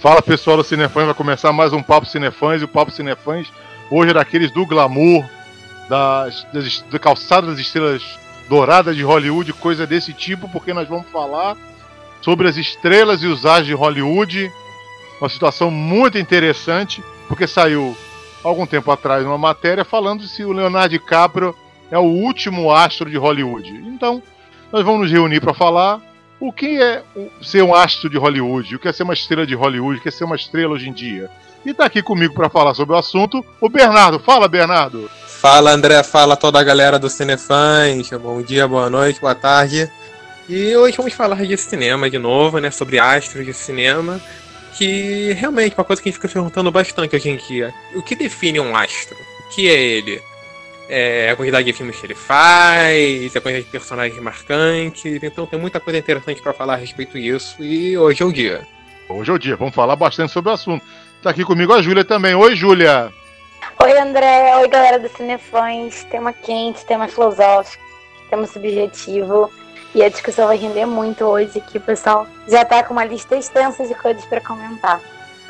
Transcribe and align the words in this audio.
Fala 0.00 0.22
pessoal 0.22 0.56
do 0.56 0.64
Cinefãs, 0.64 1.04
vai 1.04 1.14
começar 1.14 1.52
mais 1.52 1.74
um 1.74 1.82
Papo 1.82 2.06
Cinefãs 2.06 2.62
e 2.62 2.64
o 2.64 2.68
Papo 2.68 2.90
Cinefãs 2.90 3.52
hoje 3.90 4.12
é 4.12 4.14
daqueles 4.14 4.50
do 4.50 4.64
glamour, 4.64 5.22
das, 5.90 6.42
das, 6.54 6.80
da 6.90 6.98
calçada 6.98 7.48
das 7.48 7.58
estrelas 7.58 8.02
douradas 8.48 8.96
de 8.96 9.02
Hollywood, 9.02 9.52
coisa 9.52 9.86
desse 9.86 10.14
tipo, 10.14 10.48
porque 10.48 10.72
nós 10.72 10.88
vamos 10.88 11.06
falar 11.10 11.54
sobre 12.22 12.48
as 12.48 12.56
estrelas 12.56 13.22
e 13.22 13.26
os 13.26 13.44
as 13.44 13.66
de 13.66 13.74
Hollywood. 13.74 14.50
Uma 15.20 15.28
situação 15.28 15.70
muito 15.70 16.16
interessante, 16.16 17.04
porque 17.28 17.46
saiu 17.46 17.94
algum 18.42 18.64
tempo 18.64 18.90
atrás 18.90 19.26
uma 19.26 19.36
matéria 19.36 19.84
falando 19.84 20.22
se 20.22 20.42
o 20.42 20.52
Leonardo 20.52 20.88
DiCaprio 20.88 21.54
é 21.90 21.98
o 21.98 22.04
último 22.04 22.72
astro 22.72 23.10
de 23.10 23.18
Hollywood. 23.18 23.68
Então, 23.68 24.22
nós 24.72 24.82
vamos 24.82 25.02
nos 25.02 25.12
reunir 25.12 25.40
para 25.40 25.52
falar 25.52 26.00
o 26.40 26.52
que 26.52 26.80
é 26.80 27.02
ser 27.42 27.62
um 27.62 27.74
astro 27.74 28.08
de 28.08 28.16
Hollywood, 28.16 28.74
o 28.74 28.78
que 28.78 28.88
é 28.88 28.92
ser 28.92 29.02
uma 29.02 29.12
estrela 29.12 29.46
de 29.46 29.54
Hollywood, 29.54 29.98
o 29.98 30.02
que 30.02 30.08
é 30.08 30.12
ser 30.12 30.24
uma 30.24 30.36
estrela 30.36 30.72
hoje 30.72 30.88
em 30.88 30.92
dia. 30.92 31.30
E 31.64 31.70
está 31.70 31.84
aqui 31.84 32.02
comigo 32.02 32.32
para 32.32 32.48
falar 32.48 32.72
sobre 32.74 32.94
o 32.94 32.98
assunto 32.98 33.44
o 33.60 33.68
Bernardo. 33.68 34.18
Fala, 34.18 34.48
Bernardo! 34.48 35.10
Fala, 35.26 35.72
André. 35.72 36.02
Fala 36.02 36.36
toda 36.36 36.58
a 36.58 36.62
galera 36.62 36.98
do 36.98 37.10
Cinefãs. 37.10 38.10
Bom 38.10 38.40
dia, 38.40 38.66
boa 38.66 38.88
noite, 38.88 39.20
boa 39.20 39.34
tarde. 39.34 39.90
E 40.48 40.74
hoje 40.74 40.96
vamos 40.96 41.12
falar 41.12 41.46
de 41.46 41.56
cinema 41.56 42.10
de 42.10 42.18
novo, 42.18 42.58
né? 42.58 42.70
Sobre 42.70 42.98
astros 42.98 43.44
de 43.44 43.52
cinema. 43.52 44.20
Que 44.76 45.32
realmente 45.34 45.72
é 45.72 45.78
uma 45.78 45.84
coisa 45.84 46.00
que 46.00 46.08
a 46.08 46.12
gente 46.12 46.20
fica 46.20 46.32
perguntando 46.32 46.70
bastante 46.70 47.14
hoje 47.14 47.28
em 47.28 47.36
dia. 47.36 47.74
O 47.94 48.02
que 48.02 48.16
define 48.16 48.58
um 48.58 48.74
astro? 48.74 49.16
O 49.16 49.54
que 49.54 49.68
é 49.68 49.78
ele? 49.78 50.22
É 50.92 51.30
a 51.30 51.36
quantidade 51.36 51.64
de 51.64 51.72
filmes 51.72 52.00
que 52.00 52.04
ele 52.04 52.16
faz, 52.16 53.36
a 53.36 53.40
quantidade 53.40 53.64
de 53.64 53.70
personagens 53.70 54.20
marcantes. 54.20 55.22
Então 55.22 55.46
tem 55.46 55.56
muita 55.56 55.78
coisa 55.78 55.96
interessante 55.96 56.42
para 56.42 56.52
falar 56.52 56.74
a 56.74 56.76
respeito 56.76 57.16
disso. 57.16 57.62
E 57.62 57.96
hoje 57.96 58.24
é 58.24 58.26
o 58.26 58.32
dia. 58.32 58.66
Hoje 59.08 59.30
é 59.30 59.34
o 59.34 59.38
dia. 59.38 59.54
Vamos 59.54 59.72
falar 59.72 59.94
bastante 59.94 60.32
sobre 60.32 60.50
o 60.50 60.54
assunto. 60.54 60.84
Tá 61.22 61.30
aqui 61.30 61.44
comigo 61.44 61.72
a 61.72 61.80
Júlia 61.80 62.04
também. 62.04 62.34
Oi, 62.34 62.56
Júlia. 62.56 63.12
Oi, 63.78 63.98
André. 63.98 64.56
Oi, 64.56 64.66
galera 64.66 64.98
do 64.98 65.08
Cinefãs. 65.08 66.02
Tema 66.10 66.32
quente, 66.32 66.84
tema 66.84 67.06
filosófico, 67.06 67.84
tema 68.28 68.48
subjetivo. 68.48 69.48
E 69.94 70.02
a 70.02 70.08
discussão 70.08 70.48
vai 70.48 70.56
render 70.56 70.86
muito 70.86 71.24
hoje 71.24 71.58
aqui, 71.58 71.78
pessoal. 71.78 72.26
Já 72.48 72.64
tá 72.64 72.82
com 72.82 72.94
uma 72.94 73.04
lista 73.04 73.36
extensa 73.36 73.86
de 73.86 73.94
coisas 73.94 74.24
para 74.24 74.40
comentar. 74.40 75.00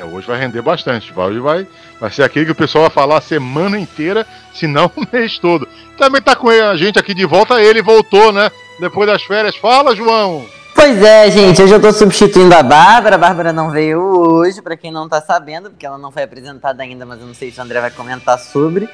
É, 0.01 0.05
hoje 0.05 0.25
vai 0.25 0.39
render 0.39 0.63
bastante. 0.63 1.13
Hoje 1.15 1.39
vai, 1.39 1.67
vai 1.99 2.09
ser 2.09 2.23
aquele 2.23 2.45
que 2.45 2.51
o 2.51 2.55
pessoal 2.55 2.85
vai 2.85 2.91
falar 2.91 3.17
a 3.17 3.21
semana 3.21 3.79
inteira, 3.79 4.25
se 4.51 4.65
não 4.65 4.91
o 4.97 5.05
mês 5.13 5.37
todo. 5.37 5.67
Também 5.97 6.21
tá 6.21 6.35
com 6.35 6.49
a 6.49 6.75
gente 6.75 6.97
aqui 6.97 7.13
de 7.13 7.25
volta. 7.25 7.61
Ele 7.61 7.83
voltou, 7.83 8.31
né? 8.31 8.51
Depois 8.79 9.07
das 9.07 9.21
férias. 9.21 9.55
Fala, 9.55 9.95
João! 9.95 10.45
Pois 10.73 11.03
é, 11.03 11.29
gente, 11.29 11.61
hoje 11.61 11.73
eu 11.73 11.81
tô 11.81 11.91
substituindo 11.91 12.55
a 12.55 12.63
Bárbara. 12.63 13.15
A 13.15 13.19
Bárbara 13.19 13.53
não 13.53 13.69
veio 13.69 14.01
hoje, 14.01 14.61
para 14.61 14.75
quem 14.75 14.91
não 14.91 15.07
tá 15.07 15.21
sabendo, 15.21 15.69
porque 15.69 15.85
ela 15.85 15.97
não 15.97 16.11
foi 16.11 16.23
apresentada 16.23 16.81
ainda, 16.81 17.05
mas 17.05 17.19
eu 17.19 17.27
não 17.27 17.35
sei 17.35 17.51
se 17.51 17.59
o 17.59 17.63
André 17.63 17.79
vai 17.79 17.91
comentar 17.91 18.39
sobre. 18.39 18.89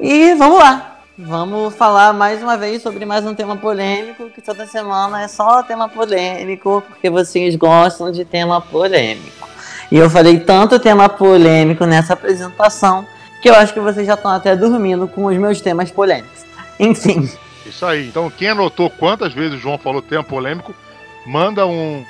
E 0.00 0.34
vamos 0.36 0.58
lá. 0.58 0.94
Vamos 1.18 1.74
falar 1.74 2.12
mais 2.12 2.42
uma 2.42 2.56
vez 2.56 2.80
sobre 2.80 3.04
mais 3.04 3.26
um 3.26 3.34
tema 3.34 3.56
polêmico, 3.56 4.30
que 4.30 4.40
toda 4.40 4.66
semana 4.66 5.22
é 5.22 5.28
só 5.28 5.62
tema 5.62 5.88
polêmico, 5.88 6.82
porque 6.88 7.10
vocês 7.10 7.56
gostam 7.56 8.10
de 8.10 8.24
tema 8.24 8.60
polêmico. 8.60 9.55
E 9.90 9.96
eu 9.96 10.10
falei 10.10 10.40
tanto 10.40 10.78
tema 10.78 11.08
polêmico 11.08 11.84
nessa 11.84 12.14
apresentação 12.14 13.06
que 13.40 13.48
eu 13.48 13.54
acho 13.54 13.72
que 13.72 13.80
vocês 13.80 14.06
já 14.06 14.14
estão 14.14 14.30
até 14.30 14.56
dormindo 14.56 15.06
com 15.06 15.26
os 15.26 15.36
meus 15.36 15.60
temas 15.60 15.90
polêmicos. 15.90 16.44
Enfim. 16.80 17.30
Isso 17.64 17.84
aí. 17.84 18.08
Então, 18.08 18.30
quem 18.30 18.48
anotou 18.48 18.90
quantas 18.90 19.32
vezes 19.32 19.54
o 19.54 19.60
João 19.60 19.78
falou 19.78 20.02
tema 20.02 20.24
polêmico, 20.24 20.74
manda 21.24 21.66
um, 21.66 22.04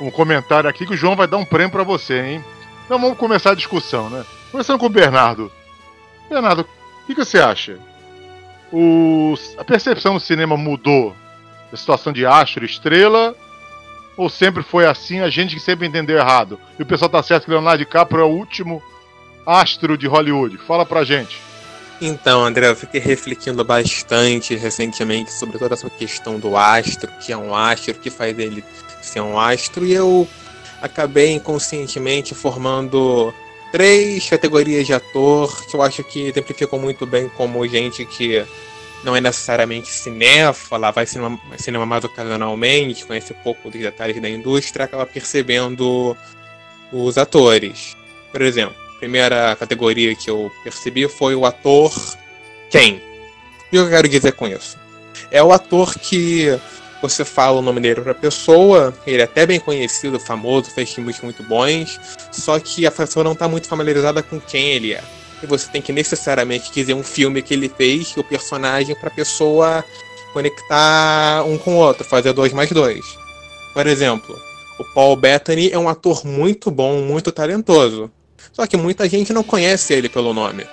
um 0.00 0.10
comentário 0.10 0.68
aqui 0.68 0.86
que 0.86 0.94
o 0.94 0.96
João 0.96 1.16
vai 1.16 1.26
dar 1.26 1.36
um 1.36 1.44
prêmio 1.44 1.70
para 1.70 1.82
você, 1.82 2.20
hein? 2.20 2.44
Então 2.84 2.98
vamos 2.98 3.18
começar 3.18 3.52
a 3.52 3.54
discussão, 3.54 4.10
né? 4.10 4.24
Começando 4.50 4.78
com 4.78 4.86
o 4.86 4.90
Bernardo. 4.90 5.50
Bernardo, 6.28 6.62
o 6.62 7.06
que, 7.06 7.14
que 7.14 7.24
você 7.24 7.38
acha? 7.38 7.78
O, 8.72 9.34
a 9.58 9.64
percepção 9.64 10.14
do 10.14 10.20
cinema 10.20 10.56
mudou 10.56 11.14
da 11.70 11.76
situação 11.76 12.12
de 12.12 12.26
astro, 12.26 12.64
estrela, 12.64 13.34
ou 14.16 14.28
sempre 14.28 14.62
foi 14.62 14.86
assim, 14.86 15.20
a 15.20 15.30
gente 15.30 15.54
que 15.54 15.60
sempre 15.60 15.86
entendeu 15.86 16.18
errado? 16.18 16.58
E 16.78 16.82
o 16.82 16.86
pessoal 16.86 17.08
tá 17.08 17.22
certo 17.22 17.44
que 17.44 17.50
Leonardo 17.50 17.78
DiCaprio 17.78 18.20
é 18.20 18.24
o 18.24 18.28
último 18.28 18.82
astro 19.46 19.96
de 19.96 20.06
Hollywood. 20.06 20.58
Fala 20.58 20.84
pra 20.84 21.04
gente. 21.04 21.40
Então, 22.00 22.44
André, 22.44 22.68
eu 22.68 22.76
fiquei 22.76 23.00
refletindo 23.00 23.62
bastante 23.62 24.56
recentemente 24.56 25.32
sobre 25.32 25.58
toda 25.58 25.74
essa 25.74 25.90
questão 25.90 26.38
do 26.38 26.56
astro, 26.56 27.10
que 27.20 27.32
é 27.32 27.36
um 27.36 27.54
astro, 27.54 27.94
que 27.94 28.08
faz 28.08 28.38
ele 28.38 28.64
ser 29.02 29.20
um 29.20 29.38
astro, 29.38 29.84
e 29.84 29.92
eu 29.92 30.26
acabei 30.80 31.32
inconscientemente 31.32 32.34
formando 32.34 33.34
três 33.70 34.28
categorias 34.28 34.86
de 34.86 34.94
ator 34.94 35.64
que 35.66 35.76
eu 35.76 35.82
acho 35.82 36.02
que 36.02 36.22
exemplificam 36.22 36.78
muito 36.78 37.06
bem 37.06 37.28
como 37.36 37.66
gente 37.68 38.04
que 38.04 38.44
não 39.04 39.16
é 39.16 39.20
necessariamente 39.20 39.88
cinéfala, 39.88 40.90
vai 40.90 41.06
cinema, 41.06 41.40
cinema 41.56 41.86
mais 41.86 42.04
ocasionalmente, 42.04 43.04
conhece 43.04 43.32
pouco 43.34 43.70
dos 43.70 43.80
detalhes 43.80 44.20
da 44.20 44.28
indústria, 44.28 44.84
acaba 44.84 45.06
percebendo 45.06 46.16
os 46.92 47.16
atores. 47.16 47.96
Por 48.30 48.42
exemplo, 48.42 48.76
primeira 48.98 49.56
categoria 49.56 50.14
que 50.14 50.30
eu 50.30 50.52
percebi 50.62 51.08
foi 51.08 51.34
o 51.34 51.46
ator 51.46 51.92
quem? 52.70 52.96
O 52.96 53.70
que 53.70 53.76
eu 53.76 53.88
quero 53.88 54.08
dizer 54.08 54.32
com 54.32 54.46
isso? 54.46 54.78
É 55.30 55.42
o 55.42 55.52
ator 55.52 55.94
que 55.94 56.58
você 57.00 57.24
fala 57.24 57.58
o 57.58 57.62
nome 57.62 57.80
dele 57.80 58.00
pra 58.02 58.14
pessoa, 58.14 58.94
ele 59.06 59.22
é 59.22 59.24
até 59.24 59.46
bem 59.46 59.58
conhecido, 59.58 60.20
famoso, 60.20 60.70
fez 60.70 60.92
filmes 60.92 61.20
muito 61.20 61.42
bons, 61.42 61.98
só 62.30 62.58
que 62.60 62.86
a 62.86 62.90
pessoa 62.90 63.24
não 63.24 63.32
está 63.32 63.48
muito 63.48 63.66
familiarizada 63.66 64.22
com 64.22 64.38
quem 64.40 64.70
ele 64.70 64.92
é. 64.92 65.02
E 65.42 65.46
você 65.46 65.70
tem 65.70 65.80
que 65.80 65.92
necessariamente 65.92 66.70
dizer 66.72 66.94
um 66.94 67.02
filme 67.02 67.42
que 67.42 67.54
ele 67.54 67.68
fez, 67.68 68.16
o 68.16 68.24
personagem, 68.24 68.94
pra 68.94 69.10
pessoa 69.10 69.84
conectar 70.32 71.44
um 71.46 71.58
com 71.58 71.74
o 71.74 71.78
outro, 71.78 72.04
fazer 72.04 72.32
dois 72.32 72.52
mais 72.52 72.70
dois. 72.70 73.04
Por 73.74 73.86
exemplo, 73.86 74.38
o 74.78 74.84
Paul 74.84 75.16
Bettany 75.16 75.70
é 75.70 75.78
um 75.78 75.88
ator 75.88 76.24
muito 76.24 76.70
bom, 76.70 77.02
muito 77.02 77.30
talentoso. 77.32 78.10
Só 78.52 78.66
que 78.66 78.76
muita 78.76 79.08
gente 79.08 79.32
não 79.32 79.42
conhece 79.42 79.92
ele 79.92 80.08
pelo 80.08 80.32
nome. 80.32 80.66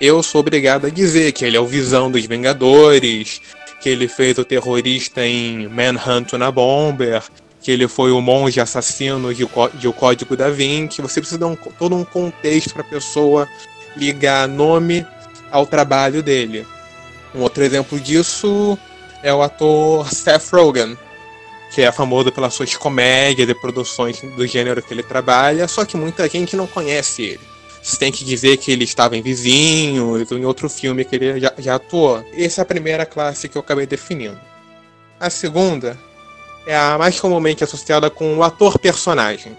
Eu 0.00 0.22
sou 0.22 0.40
obrigado 0.40 0.86
a 0.86 0.90
dizer 0.90 1.32
que 1.32 1.44
ele 1.44 1.56
é 1.56 1.60
o 1.60 1.66
Visão 1.66 2.10
dos 2.10 2.24
Vingadores, 2.24 3.40
que 3.80 3.88
ele 3.88 4.08
fez 4.08 4.38
o 4.38 4.44
terrorista 4.44 5.26
em 5.26 5.68
Manhunt 5.68 6.32
na 6.34 6.50
Bomber, 6.50 7.22
que 7.60 7.70
ele 7.70 7.88
foi 7.88 8.12
o 8.12 8.20
monge 8.20 8.60
assassino 8.60 9.34
de, 9.34 9.46
de 9.74 9.88
O 9.88 9.92
Código 9.92 10.36
da 10.36 10.48
Vinci. 10.48 11.02
Você 11.02 11.20
precisa 11.20 11.38
dar 11.38 11.48
um, 11.48 11.56
todo 11.56 11.96
um 11.96 12.04
contexto 12.04 12.72
para 12.72 12.82
a 12.82 12.84
pessoa 12.84 13.48
ligar 13.98 14.46
nome 14.48 15.06
ao 15.50 15.66
trabalho 15.66 16.22
dele. 16.22 16.66
Um 17.34 17.42
outro 17.42 17.62
exemplo 17.62 17.98
disso 18.00 18.78
é 19.22 19.32
o 19.32 19.42
ator 19.42 20.08
Seth 20.12 20.50
Rogen, 20.52 20.96
que 21.74 21.82
é 21.82 21.92
famoso 21.92 22.32
pelas 22.32 22.54
suas 22.54 22.74
comédias 22.76 23.48
e 23.48 23.54
produções 23.54 24.20
do 24.20 24.46
gênero 24.46 24.82
que 24.82 24.94
ele 24.94 25.02
trabalha, 25.02 25.68
só 25.68 25.84
que 25.84 25.96
muita 25.96 26.28
gente 26.28 26.56
não 26.56 26.66
conhece 26.66 27.22
ele. 27.22 27.40
Você 27.82 27.96
tem 27.96 28.12
que 28.12 28.24
dizer 28.24 28.56
que 28.56 28.70
ele 28.70 28.84
estava 28.84 29.16
em 29.16 29.22
Vizinhos 29.22 30.30
ou 30.30 30.38
em 30.38 30.44
outro 30.44 30.68
filme 30.68 31.04
que 31.04 31.16
ele 31.16 31.40
já, 31.40 31.52
já 31.58 31.74
atuou. 31.76 32.24
Essa 32.34 32.60
é 32.60 32.62
a 32.62 32.66
primeira 32.66 33.06
classe 33.06 33.48
que 33.48 33.56
eu 33.56 33.60
acabei 33.60 33.86
definindo. 33.86 34.38
A 35.18 35.30
segunda 35.30 35.98
é 36.66 36.76
a 36.76 36.98
mais 36.98 37.18
comumente 37.18 37.64
associada 37.64 38.10
com 38.10 38.36
o 38.36 38.42
ator-personagem. 38.42 39.56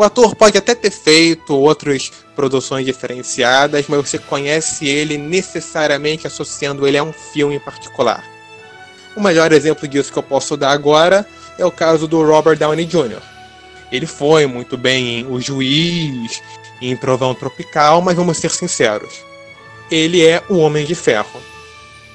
O 0.00 0.02
ator 0.02 0.34
pode 0.34 0.56
até 0.56 0.74
ter 0.74 0.90
feito 0.90 1.54
outras 1.54 2.10
produções 2.34 2.86
diferenciadas, 2.86 3.84
mas 3.86 4.08
você 4.08 4.18
conhece 4.18 4.88
ele 4.88 5.18
necessariamente 5.18 6.26
associando 6.26 6.88
ele 6.88 6.96
a 6.96 7.02
um 7.02 7.12
filme 7.12 7.56
em 7.56 7.60
particular. 7.60 8.24
O 9.14 9.20
melhor 9.20 9.52
exemplo 9.52 9.86
disso 9.86 10.10
que 10.10 10.18
eu 10.18 10.22
posso 10.22 10.56
dar 10.56 10.70
agora 10.70 11.26
é 11.58 11.66
o 11.66 11.70
caso 11.70 12.08
do 12.08 12.24
Robert 12.24 12.56
Downey 12.56 12.86
Jr. 12.86 13.20
Ele 13.92 14.06
foi 14.06 14.46
muito 14.46 14.78
bem 14.78 15.18
em 15.18 15.26
O 15.26 15.38
Juiz, 15.38 16.42
em 16.80 16.96
Trovão 16.96 17.34
Tropical, 17.34 18.00
mas 18.00 18.16
vamos 18.16 18.38
ser 18.38 18.52
sinceros. 18.52 19.22
Ele 19.90 20.24
é 20.24 20.42
o 20.48 20.56
Homem 20.56 20.86
de 20.86 20.94
Ferro. 20.94 21.42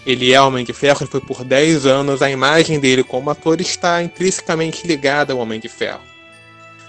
Ele 0.07 0.33
é 0.33 0.42
o 0.42 0.48
Homem 0.48 0.65
de 0.65 0.74
Ferro, 0.74 1.01
ele 1.01 1.12
foi 1.12 1.21
por 1.21 1.44
10 1.44 1.86
anos, 1.86 2.24
a 2.24 2.31
imagem 2.31 2.80
dele 2.80 3.04
como 3.04 3.30
ator 3.30 3.62
está 3.62 4.01
intrinsecamente 4.01 4.88
ligada 4.88 5.33
ao 5.33 5.39
Homem 5.39 5.59
de 5.59 5.69
Ferro. 5.69 6.14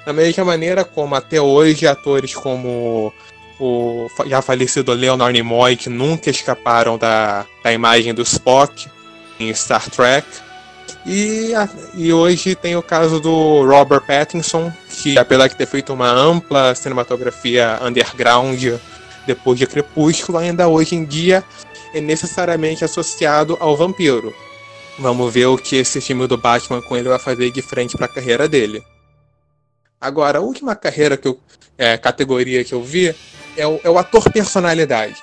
Da 0.06 0.12
mesma 0.12 0.44
maneira 0.44 0.84
como 0.84 1.16
até 1.16 1.40
hoje 1.40 1.86
atores 1.86 2.32
como 2.32 3.12
o 3.58 4.08
já 4.26 4.40
falecido 4.40 4.92
Leonard 4.92 5.32
Nimoy, 5.32 5.76
que 5.76 5.88
nunca 5.88 6.30
escaparam 6.30 6.96
da, 6.96 7.44
da 7.64 7.72
imagem 7.72 8.14
do 8.14 8.22
Spock 8.22 8.86
em 9.40 9.52
Star 9.52 9.90
Trek, 9.90 10.26
e, 11.04 11.52
e 11.94 12.12
hoje 12.12 12.54
tem 12.54 12.76
o 12.76 12.82
caso 12.82 13.20
do 13.20 13.64
Robert 13.64 14.02
Pattinson, 14.02 14.72
que 14.88 15.18
apesar 15.18 15.48
de 15.48 15.56
ter 15.56 15.66
feito 15.66 15.92
uma 15.92 16.08
ampla 16.08 16.74
cinematografia 16.74 17.78
underground 17.82 18.62
depois 19.26 19.58
de 19.58 19.66
Crepúsculo, 19.66 20.38
ainda 20.38 20.68
hoje 20.68 20.94
em 20.94 21.04
dia 21.04 21.42
é 21.92 22.00
necessariamente 22.00 22.84
associado 22.84 23.56
ao 23.60 23.76
vampiro. 23.76 24.32
Vamos 24.98 25.32
ver 25.32 25.46
o 25.46 25.58
que 25.58 25.76
esse 25.76 26.00
filme 26.00 26.26
do 26.26 26.36
Batman 26.36 26.80
com 26.80 26.96
ele 26.96 27.08
vai 27.08 27.18
fazer 27.18 27.50
de 27.50 27.60
frente 27.60 27.96
para 27.96 28.06
a 28.06 28.08
carreira 28.08 28.48
dele. 28.48 28.84
Agora, 30.00 30.38
a 30.38 30.42
última 30.42 30.74
carreira 30.74 31.16
que 31.16 31.28
eu. 31.28 31.38
É, 31.78 31.98
categoria 31.98 32.64
que 32.64 32.72
eu 32.72 32.82
vi 32.82 33.14
é 33.54 33.66
o, 33.66 33.78
é 33.84 33.90
o 33.90 33.98
ator 33.98 34.30
personalidade. 34.32 35.16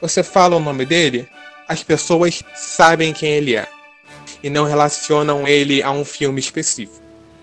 Você 0.00 0.22
fala 0.22 0.56
o 0.56 0.60
nome 0.60 0.86
dele, 0.86 1.28
as 1.68 1.82
pessoas 1.82 2.42
sabem 2.54 3.12
quem 3.12 3.30
ele 3.32 3.56
é. 3.56 3.68
E 4.42 4.48
não 4.48 4.64
relacionam 4.64 5.46
ele 5.46 5.82
a 5.82 5.90
um 5.90 6.04
filme 6.04 6.40
específico. 6.40 7.02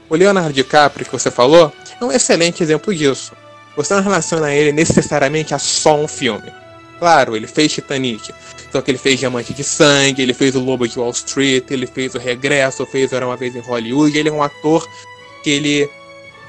O 0.10 0.16
Leonardo 0.16 0.52
DiCaprio, 0.52 1.06
que 1.06 1.12
você 1.12 1.30
falou, 1.30 1.72
é 2.02 2.04
um 2.04 2.12
excelente 2.12 2.64
exemplo 2.64 2.94
disso. 2.94 3.34
Você 3.76 3.94
não 3.94 4.02
relaciona 4.02 4.52
ele 4.52 4.72
necessariamente 4.72 5.54
a 5.54 5.60
só 5.60 5.96
um 5.96 6.08
filme. 6.08 6.52
Claro, 6.98 7.36
ele 7.36 7.48
fez 7.48 7.72
Titanic, 7.72 8.34
só 8.72 8.82
que 8.82 8.92
ele 8.92 8.98
fez 8.98 9.20
Diamante 9.20 9.54
de 9.54 9.64
Sangue, 9.64 10.22
ele 10.22 10.34
fez 10.34 10.56
O 10.56 10.60
Lobo 10.60 10.88
de 10.88 11.00
Wall 11.00 11.12
Street, 11.12 11.64
ele 11.72 11.88
fez 11.88 12.14
O 12.14 12.20
Regresso, 12.20 12.86
fez 12.86 13.14
Era 13.14 13.26
Uma 13.26 13.38
Vez 13.38 13.56
em 13.56 13.62
Hollywood. 13.62 14.18
Ele 14.18 14.30
é 14.30 14.32
um 14.32 14.44
ator 14.44 14.86
que 15.44 15.50
ele. 15.50 15.90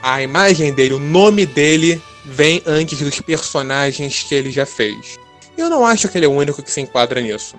A 0.02 0.22
imagem 0.22 0.72
dele, 0.72 0.94
o 0.94 0.98
nome 0.98 1.44
dele, 1.44 2.00
vem 2.24 2.62
antes 2.66 2.98
dos 3.00 3.20
personagens 3.20 4.22
que 4.22 4.34
ele 4.34 4.50
já 4.50 4.64
fez. 4.64 5.18
Eu 5.56 5.68
não 5.68 5.84
acho 5.84 6.08
que 6.08 6.16
ele 6.16 6.26
é 6.26 6.28
o 6.28 6.32
único 6.32 6.62
que 6.62 6.70
se 6.70 6.80
enquadra 6.80 7.20
nisso. 7.20 7.56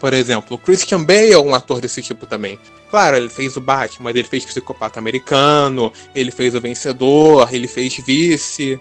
Por 0.00 0.14
exemplo, 0.14 0.56
Christian 0.56 1.04
Bale 1.04 1.32
é 1.32 1.38
um 1.38 1.54
ator 1.54 1.80
desse 1.80 2.02
tipo 2.02 2.26
também. 2.26 2.58
Claro, 2.90 3.16
ele 3.16 3.28
fez 3.28 3.56
o 3.56 3.60
Batman, 3.60 4.10
ele 4.10 4.24
fez 4.24 4.44
Psicopata 4.44 4.98
Americano, 4.98 5.92
ele 6.14 6.30
fez 6.30 6.54
o 6.54 6.60
Vencedor, 6.60 7.54
ele 7.54 7.68
fez 7.68 7.96
Vice. 7.98 8.80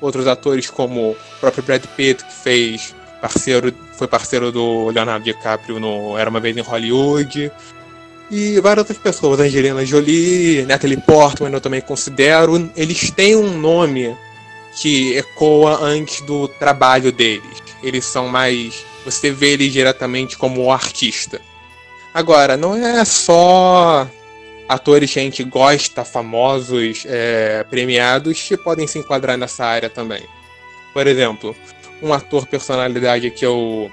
Outros 0.00 0.26
atores 0.26 0.70
como 0.70 1.10
o 1.10 1.16
próprio 1.40 1.62
Brad 1.62 1.84
Pitt, 1.96 2.24
que 2.24 2.32
fez 2.32 2.94
parceiro, 3.20 3.74
foi 3.98 4.08
parceiro 4.08 4.50
do 4.50 4.88
Leonardo 4.88 5.24
DiCaprio 5.24 5.78
no 5.78 6.16
Era 6.16 6.30
Uma 6.30 6.40
Vez 6.40 6.56
em 6.56 6.62
Hollywood. 6.62 7.52
E 8.30 8.60
várias 8.60 8.82
outras 8.82 8.98
pessoas, 8.98 9.40
Angelina 9.40 9.84
Jolie, 9.84 10.62
Natalie 10.62 11.00
Portman, 11.00 11.52
eu 11.52 11.60
também 11.60 11.80
considero. 11.80 12.70
Eles 12.76 13.10
têm 13.10 13.34
um 13.34 13.58
nome 13.58 14.16
que 14.76 15.16
ecoa 15.16 15.80
antes 15.82 16.20
do 16.20 16.46
trabalho 16.46 17.10
deles. 17.10 17.60
Eles 17.82 18.04
são 18.04 18.28
mais. 18.28 18.84
Você 19.04 19.32
vê 19.32 19.54
eles 19.54 19.72
diretamente 19.72 20.38
como 20.38 20.70
artista. 20.70 21.40
Agora, 22.14 22.56
não 22.56 22.76
é 22.76 23.04
só 23.04 24.06
atores 24.68 25.12
que 25.12 25.18
a 25.18 25.22
gente 25.22 25.42
gosta, 25.42 26.04
famosos, 26.04 27.04
é, 27.06 27.64
premiados, 27.64 28.40
que 28.40 28.56
podem 28.56 28.86
se 28.86 28.98
enquadrar 28.98 29.36
nessa 29.36 29.64
área 29.64 29.90
também. 29.90 30.22
Por 30.92 31.06
exemplo, 31.08 31.56
um 32.00 32.12
ator 32.12 32.46
personalidade 32.46 33.30
que 33.32 33.44
eu 33.44 33.90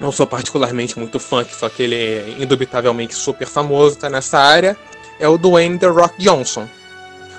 não 0.00 0.10
sou 0.10 0.26
particularmente 0.26 0.98
muito 0.98 1.20
fã, 1.20 1.44
só 1.44 1.68
que 1.68 1.82
ele 1.82 1.94
é 1.94 2.36
indubitavelmente 2.38 3.14
super 3.14 3.46
famoso, 3.46 3.98
tá 3.98 4.08
nessa 4.08 4.38
área, 4.38 4.76
é 5.18 5.28
o 5.28 5.36
Dwayne 5.36 5.78
The 5.78 5.88
Rock 5.88 6.14
Johnson. 6.18 6.66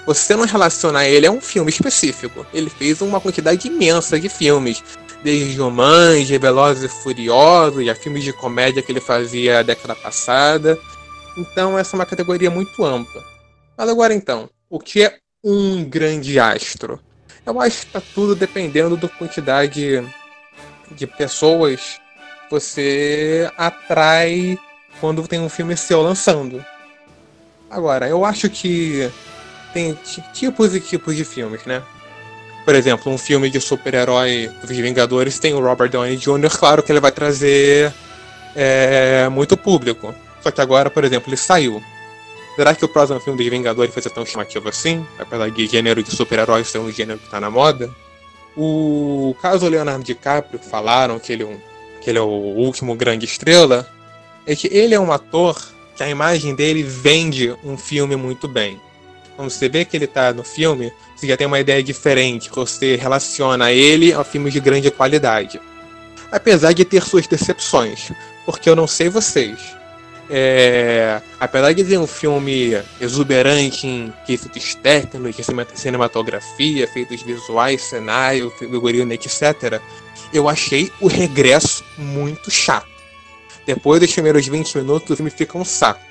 Você 0.06 0.36
não 0.36 0.46
relaciona 0.46 1.06
ele 1.06 1.25
a 1.25 1.31
um 1.31 1.42
filme 1.42 1.69
específico. 1.72 2.46
Ele 2.54 2.69
fez 2.69 3.02
uma 3.02 3.19
quantidade 3.19 3.68
imensa 3.68 4.19
de 4.19 4.30
filmes. 4.30 4.84
Desde 5.24 5.54
Jumanji, 5.54 6.38
Velozes 6.38 6.84
e 6.84 7.04
Furiosos, 7.04 7.88
a 7.88 7.96
filmes 7.96 8.24
de 8.24 8.34
comédia 8.34 8.81
que 8.81 8.92
ele 8.92 9.00
fazia 9.00 9.60
a 9.60 9.63
década 9.63 9.96
passada. 9.96 10.78
Então 11.38 11.78
essa 11.78 11.96
é 11.96 12.00
uma 12.00 12.06
categoria 12.06 12.50
muito 12.50 12.84
ampla. 12.84 13.24
Mas 13.78 13.90
agora 13.90 14.13
então, 14.13 14.50
o 14.69 14.80
que 14.80 15.04
é 15.04 15.18
um 15.44 15.84
grande 15.84 16.40
astro? 16.40 17.00
Eu 17.46 17.60
acho 17.60 17.81
que 17.81 17.86
está 17.88 18.02
tudo 18.13 18.36
dependendo 18.36 18.98
da 18.98 19.08
quantidade 19.08 20.04
de 20.92 21.08
pessoas 21.08 22.00
você 22.51 23.50
atrai 23.57 24.59
quando 25.00 25.27
tem 25.27 25.39
um 25.39 25.50
filme 25.50 25.75
seu 25.77 26.01
lançando. 26.01 26.63
Agora, 27.69 28.07
eu 28.09 28.25
acho 28.25 28.50
que 28.50 29.09
tem 29.74 29.98
tipos 30.33 30.75
e 30.75 30.81
tipos 30.81 31.15
de 31.15 31.24
filmes, 31.24 31.65
né? 31.65 31.81
Por 32.65 32.75
exemplo, 32.75 33.12
um 33.12 33.18
filme 33.18 33.50
de 33.50 33.59
super-herói 33.59 34.51
dos 34.62 34.77
Vingadores 34.77 35.39
tem 35.39 35.53
o 35.53 35.62
Robert 35.62 35.89
Downey 35.89 36.18
Jr., 36.18 36.50
claro 36.59 36.83
que 36.83 36.92
ele 36.92 37.00
vai 37.00 37.12
trazer 37.12 37.92
é, 38.56 39.30
muito 39.30 39.56
público. 39.56 40.13
Só 40.42 40.51
que 40.51 40.59
agora, 40.59 40.89
por 40.89 41.03
exemplo, 41.03 41.30
ele 41.30 41.38
saiu. 41.38 41.81
Será 42.56 42.75
que 42.75 42.83
o 42.83 42.89
próximo 42.89 43.19
filme 43.21 43.42
dos 43.42 43.50
Vingadores 43.50 43.94
vai 43.94 44.03
ser 44.03 44.09
tão 44.09 44.25
chamativo 44.25 44.68
assim? 44.68 45.06
Apesar 45.18 45.50
de 45.50 45.68
gênero 45.68 46.03
de 46.03 46.12
super-heróis 46.12 46.68
ser 46.68 46.80
um 46.80 46.92
gênero 46.92 47.18
que 47.18 47.30
tá 47.30 47.39
na 47.39 47.50
moda? 47.50 47.89
O 48.56 49.33
caso 49.42 49.68
Leonardo 49.69 50.03
DiCaprio, 50.03 50.59
falaram 50.59 51.18
que 51.18 51.31
ele, 51.31 51.44
é 51.44 51.71
que 52.01 52.09
ele 52.09 52.18
é 52.19 52.21
o 52.21 52.25
último 52.25 52.95
grande 52.95 53.25
estrela, 53.25 53.88
é 54.45 54.56
que 54.56 54.68
ele 54.68 54.95
é 54.95 55.00
um 55.00 55.12
ator 55.12 55.62
que 55.95 56.03
a 56.03 56.09
imagem 56.09 56.56
dele 56.56 56.83
vende 56.83 57.56
um 57.63 57.77
filme 57.77 58.15
muito 58.15 58.48
bem. 58.48 58.80
Quando 59.36 59.50
você 59.50 59.69
vê 59.69 59.86
que 59.86 59.95
ele 59.95 60.07
tá 60.07 60.33
no 60.33 60.44
filme, 60.44 60.92
você 61.15 61.27
já 61.27 61.38
tem 61.38 61.48
uma 61.48 61.59
ideia 61.59 61.81
diferente, 61.81 62.50
você 62.50 62.95
relaciona 62.95 63.71
ele 63.71 64.13
a 64.13 64.24
filmes 64.24 64.53
de 64.53 64.59
grande 64.59 64.92
qualidade. 64.92 65.62
Apesar 66.31 66.74
de 66.74 66.83
ter 66.83 67.03
suas 67.03 67.27
decepções, 67.27 68.12
porque 68.45 68.69
eu 68.69 68.75
não 68.75 68.88
sei 68.88 69.09
vocês, 69.09 69.59
é, 70.33 71.21
apesar 71.39 71.74
de 71.74 71.83
ser 71.83 71.98
um 71.98 72.07
filme 72.07 72.81
exuberante 73.01 73.86
em 73.86 74.13
quesitos 74.25 74.75
técnicos, 74.75 75.45
cinematografia, 75.74 76.86
efeitos 76.86 77.21
visuais, 77.21 77.81
cenário, 77.81 78.50
figurino, 78.51 79.12
etc., 79.12 79.81
eu 80.33 80.48
achei 80.48 80.92
o 81.00 81.07
regresso 81.07 81.83
muito 81.98 82.50
chato. 82.50 82.88
Depois 83.66 84.00
dos 84.00 84.12
primeiros 84.12 84.48
20 84.48 84.78
minutos, 84.78 85.10
o 85.12 85.16
filme 85.16 85.31
fica 85.31 85.57
um 85.57 85.66
saco. 85.66 86.01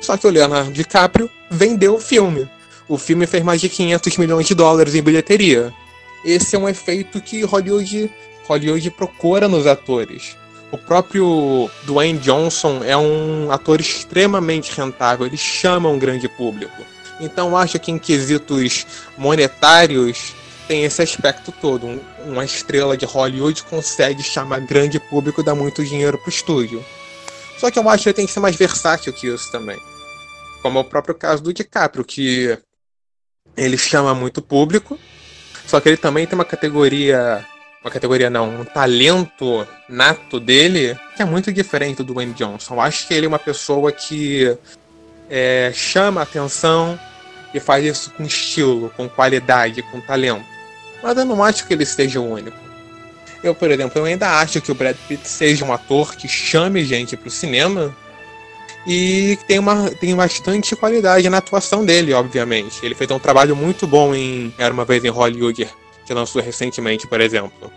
Só 0.00 0.16
que 0.16 0.26
o 0.26 0.30
Leonardo 0.30 0.72
DiCaprio 0.72 1.30
vendeu 1.50 1.94
o 1.94 2.00
filme. 2.00 2.48
O 2.88 2.96
filme 2.96 3.26
fez 3.26 3.42
mais 3.42 3.60
de 3.60 3.68
500 3.68 4.16
milhões 4.16 4.46
de 4.46 4.54
dólares 4.54 4.94
em 4.94 5.02
bilheteria. 5.02 5.72
Esse 6.24 6.56
é 6.56 6.58
um 6.58 6.68
efeito 6.68 7.20
que 7.20 7.42
Hollywood, 7.42 8.10
Hollywood 8.46 8.90
procura 8.90 9.48
nos 9.48 9.66
atores. 9.66 10.36
O 10.70 10.76
próprio 10.76 11.70
Dwayne 11.84 12.18
Johnson 12.18 12.82
é 12.84 12.96
um 12.96 13.50
ator 13.50 13.80
extremamente 13.80 14.76
rentável, 14.76 15.26
ele 15.26 15.36
chama 15.36 15.88
um 15.88 15.98
grande 15.98 16.28
público. 16.28 16.82
Então 17.20 17.56
acho 17.56 17.78
que 17.78 17.90
em 17.90 17.98
quesitos 17.98 18.86
monetários 19.16 20.34
tem 20.68 20.84
esse 20.84 21.00
aspecto 21.00 21.50
todo. 21.50 21.86
Um, 21.86 22.00
uma 22.26 22.44
estrela 22.44 22.96
de 22.96 23.06
Hollywood 23.06 23.64
consegue 23.64 24.22
chamar 24.22 24.60
grande 24.60 25.00
público 25.00 25.40
e 25.40 25.44
dar 25.44 25.54
muito 25.54 25.82
dinheiro 25.82 26.18
pro 26.18 26.28
estúdio. 26.28 26.84
Só 27.58 27.70
que 27.70 27.78
eu 27.78 27.88
acho 27.88 28.04
que 28.04 28.08
ele 28.10 28.16
tem 28.16 28.26
que 28.26 28.32
ser 28.32 28.40
mais 28.40 28.54
versátil 28.54 29.12
que 29.12 29.26
isso 29.26 29.50
também. 29.50 29.80
Como 30.62 30.78
é 30.78 30.82
o 30.82 30.84
próprio 30.84 31.14
caso 31.14 31.42
do 31.42 31.52
DiCaprio, 31.52 32.04
que 32.04 32.56
ele 33.56 33.78
chama 33.78 34.14
muito 34.14 34.42
público, 34.42 34.98
só 35.66 35.80
que 35.80 35.88
ele 35.88 35.96
também 35.96 36.26
tem 36.26 36.38
uma 36.38 36.44
categoria 36.44 37.44
uma 37.80 37.90
categoria 37.92 38.28
não, 38.28 38.60
um 38.60 38.64
talento 38.64 39.66
nato 39.88 40.40
dele 40.40 40.98
que 41.16 41.22
é 41.22 41.24
muito 41.24 41.52
diferente 41.52 42.02
do 42.02 42.12
Wayne 42.12 42.34
Johnson. 42.34 42.74
Eu 42.74 42.80
acho 42.80 43.06
que 43.06 43.14
ele 43.14 43.26
é 43.26 43.28
uma 43.28 43.38
pessoa 43.38 43.90
que 43.92 44.56
é, 45.30 45.70
chama 45.72 46.22
atenção 46.22 46.98
e 47.54 47.60
faz 47.60 47.84
isso 47.84 48.10
com 48.10 48.24
estilo, 48.24 48.92
com 48.96 49.08
qualidade, 49.08 49.82
com 49.82 50.00
talento. 50.00 50.57
Mas 51.02 51.16
eu 51.16 51.24
não 51.24 51.42
acho 51.42 51.66
que 51.66 51.72
ele 51.72 51.86
seja 51.86 52.20
o 52.20 52.32
único. 52.32 52.56
Eu, 53.42 53.54
por 53.54 53.70
exemplo, 53.70 54.00
eu 54.00 54.04
ainda 54.04 54.40
acho 54.40 54.60
que 54.60 54.72
o 54.72 54.74
Brad 54.74 54.96
Pitt 55.06 55.28
seja 55.28 55.64
um 55.64 55.72
ator 55.72 56.16
que 56.16 56.26
chame 56.26 56.84
gente 56.84 57.16
para 57.16 57.28
o 57.28 57.30
cinema 57.30 57.94
e 58.86 59.38
tem, 59.46 59.58
uma, 59.58 59.90
tem 59.90 60.14
bastante 60.16 60.74
qualidade 60.74 61.28
na 61.28 61.38
atuação 61.38 61.84
dele, 61.84 62.12
obviamente. 62.12 62.84
Ele 62.84 62.94
fez 62.94 63.10
um 63.10 63.18
trabalho 63.18 63.54
muito 63.54 63.86
bom 63.86 64.14
em 64.14 64.52
Era 64.58 64.72
Uma 64.72 64.84
Vez 64.84 65.04
em 65.04 65.08
Hollywood, 65.08 65.68
que 66.06 66.14
lançou 66.14 66.42
recentemente, 66.42 67.06
por 67.06 67.20
exemplo. 67.20 67.70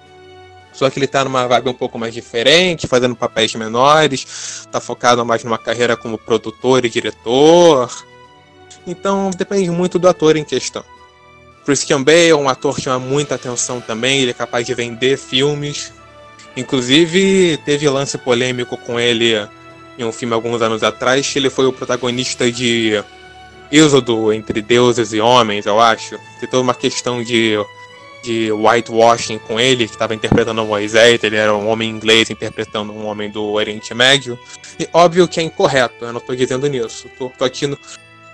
Só 0.74 0.90
que 0.90 0.98
ele 0.98 1.08
tá 1.08 1.24
numa 1.24 1.48
vibe 1.48 1.70
um 1.70 1.74
pouco 1.74 2.00
mais 2.00 2.14
diferente, 2.14 2.88
fazendo 2.88 3.16
papéis 3.16 3.54
menores, 3.56 4.68
tá 4.72 4.80
focado 4.80 5.24
mais 5.26 5.44
numa 5.44 5.58
carreira 5.58 5.98
como 5.98 6.18
produtor 6.18 6.86
e 6.86 6.90
diretor. 6.90 7.92
Então 8.88 9.30
depende 9.32 9.70
muito 9.70 10.00
do 10.00 10.08
ator 10.08 10.38
em 10.38 10.44
questão. 10.44 10.84
Christian 11.66 12.02
Bale 12.02 12.30
é 12.30 12.36
um 12.36 12.50
ator 12.50 12.76
que 12.76 12.82
chama 12.82 13.00
muita 13.00 13.36
atenção 13.36 13.80
também, 13.80 14.22
ele 14.22 14.32
é 14.32 14.34
capaz 14.34 14.66
de 14.66 14.74
vender 14.74 15.18
filmes. 15.18 15.94
Inclusive, 16.56 17.58
teve 17.66 17.88
lance 17.88 18.18
polêmico 18.18 18.76
com 18.78 19.00
ele 19.00 19.48
em 19.98 20.04
um 20.04 20.12
filme 20.12 20.34
alguns 20.34 20.62
anos 20.62 20.84
atrás, 20.84 21.34
ele 21.36 21.50
foi 21.50 21.66
o 21.66 21.74
protagonista 21.74 22.52
de 22.52 23.04
Êxodo 23.72 24.34
entre 24.34 24.62
deuses 24.62 25.14
e 25.14 25.22
homens, 25.22 25.66
eu 25.66 25.80
acho. 25.80 26.18
Tem 26.40 26.50
toda 26.50 26.64
uma 26.64 26.74
questão 26.74 27.24
de 27.24 27.58
de 28.22 28.52
whitewashing 28.52 29.40
com 29.40 29.60
ele, 29.60 29.88
que 29.88 29.94
estava 29.94 30.14
interpretando 30.14 30.64
Moisés, 30.64 31.24
ele 31.24 31.36
era 31.36 31.56
um 31.56 31.68
homem 31.68 31.90
inglês 31.90 32.30
interpretando 32.30 32.94
um 32.94 33.06
homem 33.06 33.30
do 33.30 33.44
Oriente 33.44 33.94
Médio. 33.94 34.38
E 34.80 34.88
óbvio 34.94 35.28
que 35.28 35.40
é 35.40 35.44
incorreto, 35.44 36.06
eu 36.06 36.14
não 36.14 36.20
estou 36.20 36.36
dizendo 36.36 36.68
nisso. 36.68 37.10
Tô, 37.18 37.30
tô 37.30 37.44
aqui 37.44 37.68
no, 37.68 37.76
o 37.76 37.78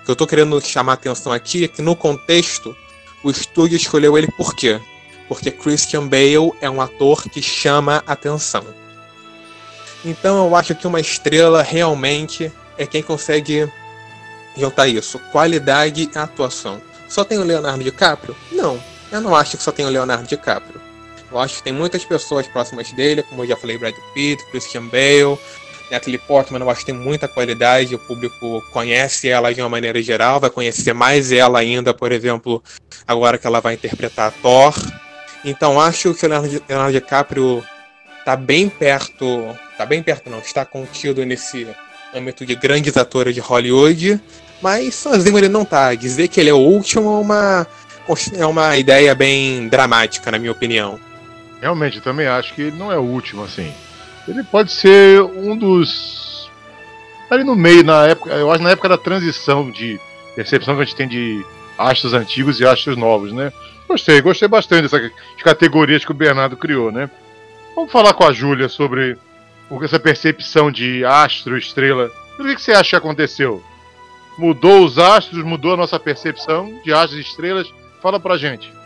que 0.04 0.10
eu 0.10 0.12
estou 0.12 0.26
querendo 0.26 0.60
chamar 0.60 0.92
a 0.92 0.94
atenção 0.94 1.32
aqui 1.32 1.64
é 1.64 1.68
que 1.68 1.82
no 1.82 1.96
contexto, 1.96 2.76
o 3.22 3.30
estúdio 3.30 3.76
escolheu 3.76 4.16
ele 4.16 4.28
por 4.28 4.54
quê? 4.54 4.80
Porque 5.28 5.50
Christian 5.50 6.06
Bale 6.06 6.52
é 6.60 6.70
um 6.70 6.80
ator 6.80 7.22
que 7.24 7.42
chama 7.42 8.02
atenção. 8.06 8.64
Então 10.04 10.46
eu 10.46 10.56
acho 10.56 10.74
que 10.74 10.86
uma 10.86 11.00
estrela 11.00 11.62
realmente 11.62 12.52
é 12.76 12.86
quem 12.86 13.02
consegue 13.02 13.70
juntar 14.56 14.88
isso, 14.88 15.18
qualidade 15.32 16.10
e 16.14 16.18
atuação. 16.18 16.80
Só 17.08 17.24
tem 17.24 17.38
o 17.38 17.44
Leonardo 17.44 17.82
DiCaprio? 17.82 18.36
Não, 18.52 18.82
eu 19.10 19.20
não 19.20 19.34
acho 19.34 19.56
que 19.56 19.62
só 19.62 19.72
tem 19.72 19.86
o 19.86 19.90
Leonardo 19.90 20.26
DiCaprio. 20.26 20.80
Eu 21.30 21.38
acho 21.38 21.56
que 21.56 21.62
tem 21.62 21.72
muitas 21.72 22.04
pessoas 22.04 22.46
próximas 22.46 22.90
dele, 22.92 23.22
como 23.22 23.42
eu 23.42 23.48
já 23.48 23.56
falei, 23.56 23.76
Brad 23.76 23.94
Pitt, 24.14 24.42
Christian 24.50 24.86
Bale, 24.86 25.38
Natalie 25.90 26.18
Portman, 26.18 26.60
eu 26.60 26.70
acho 26.70 26.80
que 26.80 26.92
tem 26.92 26.94
muita 26.94 27.26
qualidade, 27.26 27.94
o 27.94 27.98
público 27.98 28.62
conhece 28.70 29.28
ela 29.28 29.52
de 29.52 29.60
uma 29.60 29.68
maneira 29.68 30.02
geral, 30.02 30.38
vai 30.38 30.50
conhecer 30.50 30.92
mais 30.92 31.32
ela 31.32 31.58
ainda, 31.58 31.94
por 31.94 32.12
exemplo, 32.12 32.62
agora 33.06 33.38
que 33.38 33.46
ela 33.46 33.60
vai 33.60 33.74
interpretar 33.74 34.32
Thor. 34.42 34.74
Então 35.44 35.80
acho 35.80 36.12
que 36.14 36.26
o 36.26 36.28
Leonardo, 36.68 36.92
DiCaprio 36.92 37.64
tá 38.24 38.36
bem 38.36 38.68
perto, 38.68 39.56
tá 39.76 39.86
bem 39.86 40.02
perto 40.02 40.28
não, 40.28 40.38
está 40.38 40.64
contido 40.64 41.24
nesse 41.24 41.66
âmbito 42.14 42.44
de 42.44 42.54
grandes 42.54 42.96
atores 42.96 43.34
de 43.34 43.40
Hollywood, 43.40 44.20
mas 44.60 44.94
sozinho 44.94 45.38
ele 45.38 45.48
não 45.48 45.64
tá. 45.64 45.94
Dizer 45.94 46.28
que 46.28 46.40
ele 46.40 46.50
é 46.50 46.54
o 46.54 46.58
último 46.58 47.08
é 47.08 47.20
uma, 47.20 47.66
é 48.36 48.46
uma 48.46 48.76
ideia 48.76 49.14
bem 49.14 49.68
dramática, 49.68 50.30
na 50.30 50.38
minha 50.38 50.52
opinião. 50.52 51.00
Realmente, 51.60 51.96
eu 51.96 52.02
também 52.02 52.26
acho 52.26 52.54
que 52.54 52.62
ele 52.62 52.76
não 52.76 52.92
é 52.92 52.98
o 52.98 53.02
último, 53.02 53.44
assim. 53.44 53.72
Ele 54.28 54.44
pode 54.44 54.70
ser 54.70 55.22
um 55.22 55.56
dos. 55.56 56.50
Ali 57.30 57.44
no 57.44 57.56
meio, 57.56 57.82
na 57.82 58.06
época. 58.06 58.30
Eu 58.30 58.50
acho 58.52 58.62
na 58.62 58.70
época 58.70 58.88
da 58.88 58.98
transição 58.98 59.70
de 59.70 59.98
percepção 60.34 60.76
que 60.76 60.82
a 60.82 60.84
gente 60.84 60.96
tem 60.96 61.08
de 61.08 61.44
astros 61.76 62.12
antigos 62.12 62.60
e 62.60 62.66
astros 62.66 62.96
novos, 62.96 63.32
né? 63.32 63.52
Gostei, 63.88 64.20
gostei 64.20 64.48
bastante 64.48 64.82
dessas 64.82 65.10
categorias 65.42 66.04
que 66.04 66.10
o 66.10 66.14
Bernardo 66.14 66.56
criou, 66.56 66.92
né? 66.92 67.10
Vamos 67.74 67.90
falar 67.90 68.12
com 68.12 68.24
a 68.24 68.32
Júlia 68.32 68.68
sobre 68.68 69.16
essa 69.82 69.98
percepção 69.98 70.70
de 70.70 71.04
astro, 71.04 71.56
estrela. 71.56 72.10
O 72.38 72.44
que 72.44 72.60
você 72.60 72.72
acha 72.72 72.90
que 72.90 72.96
aconteceu? 72.96 73.62
Mudou 74.36 74.84
os 74.84 74.98
astros, 74.98 75.42
mudou 75.42 75.74
a 75.74 75.76
nossa 75.76 75.98
percepção 75.98 76.80
de 76.84 76.92
astros 76.92 77.18
e 77.18 77.22
estrelas? 77.22 77.72
Fala 78.00 78.20
pra 78.20 78.36
gente. 78.36 78.77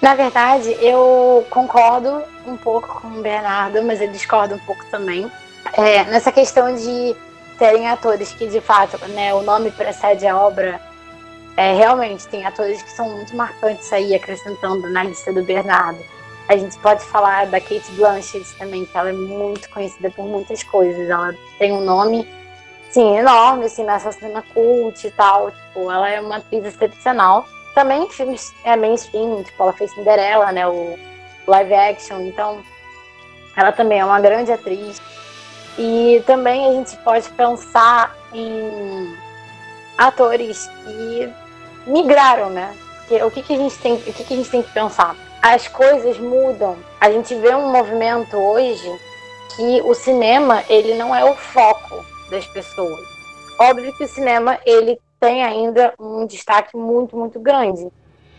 Na 0.00 0.14
verdade, 0.14 0.76
eu 0.80 1.46
concordo 1.48 2.22
um 2.46 2.56
pouco 2.56 3.00
com 3.00 3.08
o 3.08 3.22
Bernardo, 3.22 3.82
mas 3.82 4.00
eu 4.00 4.08
discordo 4.08 4.54
um 4.54 4.58
pouco 4.58 4.84
também. 4.90 5.30
É, 5.72 6.04
nessa 6.04 6.30
questão 6.30 6.74
de 6.74 7.16
terem 7.58 7.88
atores 7.88 8.32
que, 8.32 8.46
de 8.46 8.60
fato, 8.60 8.98
né, 9.08 9.32
o 9.34 9.42
nome 9.42 9.70
precede 9.70 10.26
a 10.26 10.36
obra. 10.38 10.80
É, 11.56 11.72
realmente, 11.72 12.28
tem 12.28 12.44
atores 12.44 12.82
que 12.82 12.90
são 12.90 13.08
muito 13.08 13.34
marcantes 13.34 13.90
aí, 13.90 14.14
acrescentando 14.14 14.88
na 14.90 15.02
lista 15.02 15.32
do 15.32 15.42
Bernardo. 15.42 15.98
A 16.48 16.56
gente 16.56 16.78
pode 16.78 17.02
falar 17.06 17.46
da 17.46 17.58
Kate 17.58 17.90
Blanchett 17.92 18.54
também, 18.58 18.84
que 18.84 18.96
ela 18.96 19.08
é 19.08 19.14
muito 19.14 19.68
conhecida 19.70 20.10
por 20.10 20.26
muitas 20.26 20.62
coisas. 20.62 21.08
Ela 21.08 21.34
tem 21.58 21.72
um 21.72 21.80
nome, 21.80 22.28
sim, 22.90 23.16
enorme, 23.16 23.64
assim, 23.64 23.84
nessa 23.84 24.12
cena 24.12 24.44
cult 24.52 25.04
e 25.04 25.10
tal. 25.10 25.50
Tipo, 25.50 25.90
ela 25.90 26.08
é 26.08 26.20
uma 26.20 26.36
atriz 26.36 26.66
excepcional 26.66 27.48
também 27.76 28.08
filmes 28.08 28.54
é, 28.64 28.74
mainstream, 28.74 29.42
tipo, 29.42 29.62
ela 29.62 29.72
fez 29.74 29.92
Cinderela, 29.92 30.50
né, 30.50 30.66
o 30.66 30.98
live 31.46 31.74
action, 31.74 32.22
então 32.22 32.62
ela 33.54 33.70
também 33.70 34.00
é 34.00 34.04
uma 34.04 34.18
grande 34.18 34.50
atriz. 34.50 35.00
E 35.78 36.22
também 36.24 36.66
a 36.66 36.72
gente 36.72 36.96
pode 37.04 37.28
pensar 37.30 38.16
em 38.32 39.14
atores 39.98 40.70
que 40.84 41.30
migraram, 41.86 42.48
né? 42.48 42.74
Porque 43.00 43.22
o 43.22 43.30
que, 43.30 43.42
que 43.42 43.52
a 43.52 43.58
gente 43.58 43.76
tem, 43.76 43.92
o 43.92 44.00
que, 44.00 44.24
que 44.24 44.32
a 44.32 44.36
gente 44.38 44.50
tem 44.50 44.62
que 44.62 44.72
pensar? 44.72 45.14
As 45.42 45.68
coisas 45.68 46.18
mudam. 46.18 46.78
A 46.98 47.10
gente 47.10 47.34
vê 47.34 47.54
um 47.54 47.70
movimento 47.70 48.38
hoje 48.38 48.90
que 49.54 49.82
o 49.82 49.92
cinema 49.92 50.64
ele 50.66 50.94
não 50.94 51.14
é 51.14 51.30
o 51.30 51.36
foco 51.36 52.02
das 52.30 52.46
pessoas. 52.46 53.06
Óbvio 53.60 53.94
que 53.98 54.04
o 54.04 54.08
cinema 54.08 54.58
ele 54.64 54.98
tem 55.20 55.42
ainda 55.44 55.94
um 55.98 56.26
destaque 56.26 56.76
muito, 56.76 57.16
muito 57.16 57.38
grande. 57.40 57.88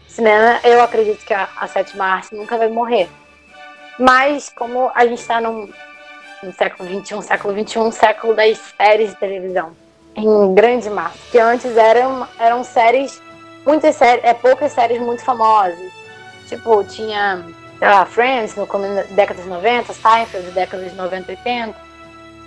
Cinema, 0.08 0.60
eu 0.64 0.82
acredito 0.82 1.26
que 1.26 1.34
a, 1.34 1.48
a 1.60 1.68
sétima 1.68 2.06
arte 2.06 2.36
nunca 2.36 2.58
vai 2.58 2.70
morrer. 2.70 3.10
Mas, 4.00 4.50
como 4.50 4.92
a 4.94 5.06
gente 5.06 5.20
está 5.20 5.42
no 5.42 5.70
século 6.54 6.88
XXI, 6.88 7.22
século 7.24 7.54
XXI, 7.54 7.92
século 7.92 8.36
das 8.36 8.58
séries 8.78 9.10
de 9.10 9.16
televisão, 9.18 9.76
em 10.16 10.54
grande 10.54 10.90
massa, 10.90 11.18
que 11.32 11.40
antes 11.40 11.76
eram, 11.76 12.28
eram 12.40 12.64
séries, 12.64 13.22
muitas 13.66 13.96
séries, 13.96 14.24
é, 14.24 14.34
poucas 14.34 14.72
séries 14.72 15.00
muito 15.00 15.24
famosas. 15.24 15.92
Tipo, 16.48 16.84
tinha, 16.84 17.44
sei 17.78 17.88
lá, 17.88 18.06
Friends, 18.06 18.56
no 18.56 18.68
década 19.16 19.42
de 19.42 19.50
90, 19.50 19.94
Seinfeld, 19.94 20.52
década 20.52 20.84
de 20.84 20.96
90 20.96 21.32
80, 21.32 21.76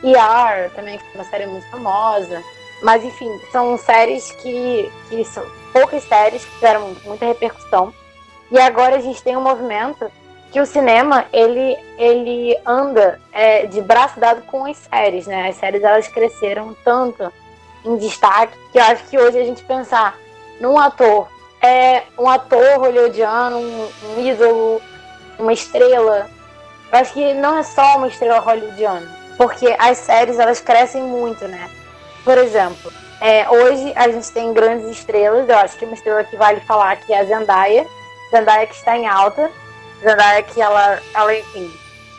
ER, 0.02 0.70
também, 0.74 0.98
que 0.98 1.04
foi 1.04 1.14
uma 1.16 1.24
série 1.24 1.46
muito 1.46 1.68
famosa. 1.70 2.42
Mas 2.82 3.04
enfim, 3.04 3.30
são 3.52 3.76
séries 3.76 4.30
que, 4.32 4.90
que 5.08 5.24
são 5.24 5.44
poucas 5.72 6.02
séries 6.04 6.44
que 6.44 6.50
fizeram 6.52 6.94
muita 7.04 7.26
repercussão. 7.26 7.92
E 8.50 8.58
agora 8.58 8.96
a 8.96 9.00
gente 9.00 9.22
tem 9.22 9.36
um 9.36 9.42
movimento 9.42 10.10
que 10.50 10.60
o 10.60 10.66
cinema 10.66 11.26
ele, 11.32 11.76
ele 11.96 12.58
anda 12.66 13.20
é, 13.32 13.66
de 13.66 13.80
braço 13.80 14.18
dado 14.18 14.42
com 14.42 14.64
as 14.64 14.76
séries, 14.76 15.26
né? 15.26 15.48
As 15.48 15.56
séries 15.56 15.82
elas 15.82 16.08
cresceram 16.08 16.76
tanto 16.84 17.32
em 17.84 17.96
destaque 17.96 18.56
que 18.72 18.78
eu 18.78 18.82
acho 18.82 19.04
que 19.04 19.18
hoje 19.18 19.38
a 19.38 19.44
gente 19.44 19.62
pensar 19.64 20.18
num 20.60 20.78
ator, 20.78 21.28
é 21.62 22.02
um 22.18 22.28
ator 22.28 22.78
hollywoodiano, 22.78 23.58
um, 23.58 23.88
um 24.16 24.26
ídolo, 24.26 24.82
uma 25.38 25.52
estrela. 25.52 26.28
Eu 26.92 26.98
acho 26.98 27.12
que 27.12 27.32
não 27.34 27.58
é 27.58 27.62
só 27.62 27.96
uma 27.96 28.08
estrela 28.08 28.40
hollywoodiana, 28.40 29.08
porque 29.36 29.74
as 29.78 29.98
séries 29.98 30.38
elas 30.38 30.60
crescem 30.60 31.02
muito, 31.02 31.46
né? 31.46 31.70
Por 32.24 32.36
exemplo, 32.38 32.92
é, 33.20 33.48
hoje 33.48 33.92
a 33.96 34.08
gente 34.08 34.30
tem 34.32 34.52
grandes 34.52 34.88
estrelas. 34.88 35.48
Eu 35.48 35.58
acho 35.58 35.76
que 35.76 35.84
uma 35.84 35.94
estrela 35.94 36.24
que 36.24 36.36
vale 36.36 36.60
falar 36.60 36.96
que 36.96 37.12
é 37.12 37.20
a 37.20 37.24
Zendaya. 37.24 37.86
Zendaya 38.30 38.66
que 38.66 38.74
está 38.74 38.96
em 38.96 39.06
alta. 39.06 39.50
Zendaya 40.02 40.42
que 40.42 40.60
ela, 40.60 40.98
ela 41.14 41.34
enfim, 41.34 41.70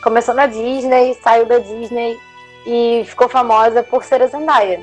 começou 0.02 0.34
na 0.34 0.46
Disney, 0.46 1.18
saiu 1.22 1.46
da 1.46 1.58
Disney 1.58 2.18
e 2.64 3.04
ficou 3.06 3.28
famosa 3.28 3.82
por 3.82 4.04
ser 4.04 4.22
a 4.22 4.26
Zendaya. 4.26 4.80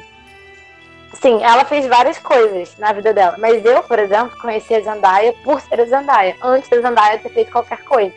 Sim, 1.14 1.42
ela 1.44 1.66
fez 1.66 1.88
várias 1.88 2.20
coisas 2.20 2.78
na 2.78 2.92
vida 2.94 3.14
dela. 3.14 3.36
Mas 3.40 3.64
eu, 3.66 3.82
por 3.84 3.98
exemplo, 3.98 4.38
conheci 4.40 4.76
a 4.76 4.82
Zendaya 4.82 5.34
por 5.44 5.60
ser 5.62 5.80
a 5.82 5.86
Zendaya. 5.86 6.36
Antes 6.42 6.70
da 6.70 6.82
Zendaya 6.82 7.20
ter 7.20 7.30
feito 7.30 7.52
qualquer 7.52 7.84
coisa. 7.84 8.14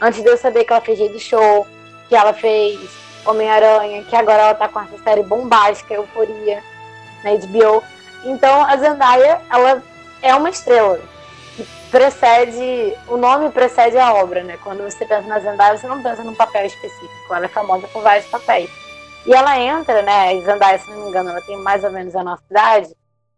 Antes 0.00 0.22
de 0.22 0.28
eu 0.28 0.36
saber 0.36 0.64
que 0.64 0.72
ela 0.72 0.80
fez 0.80 0.98
do 0.98 1.18
show, 1.18 1.66
que 2.08 2.16
ela 2.16 2.32
fez 2.32 2.80
Homem-Aranha, 3.24 4.04
que 4.04 4.16
agora 4.16 4.42
ela 4.42 4.54
tá 4.54 4.68
com 4.68 4.80
essa 4.80 4.98
série 5.02 5.22
bombástica, 5.22 5.94
Euforia, 5.94 6.62
na 7.22 7.30
HBO. 7.34 7.82
Então 8.24 8.64
a 8.64 8.76
Zendaya, 8.76 9.40
ela 9.50 9.82
é 10.20 10.34
uma 10.34 10.50
estrela. 10.50 11.00
Que 11.56 11.66
precede, 11.90 12.96
o 13.08 13.16
nome 13.16 13.50
precede 13.50 13.98
a 13.98 14.14
obra, 14.14 14.42
né? 14.42 14.58
Quando 14.62 14.82
você 14.82 15.04
pensa 15.04 15.28
na 15.28 15.38
Zendaya, 15.38 15.76
você 15.76 15.86
não 15.86 16.02
pensa 16.02 16.24
num 16.24 16.34
papel 16.34 16.66
específico. 16.66 17.34
Ela 17.34 17.46
é 17.46 17.48
famosa 17.48 17.86
por 17.88 18.02
vários 18.02 18.26
papéis. 18.26 18.70
E 19.24 19.32
ela 19.32 19.58
entra, 19.58 20.02
né? 20.02 20.40
Zendaya, 20.40 20.78
se 20.78 20.90
não 20.90 21.04
me 21.04 21.08
engano, 21.10 21.30
ela 21.30 21.40
tem 21.42 21.56
mais 21.58 21.84
ou 21.84 21.90
menos 21.90 22.16
a 22.16 22.24
nossa 22.24 22.42
idade. 22.50 22.94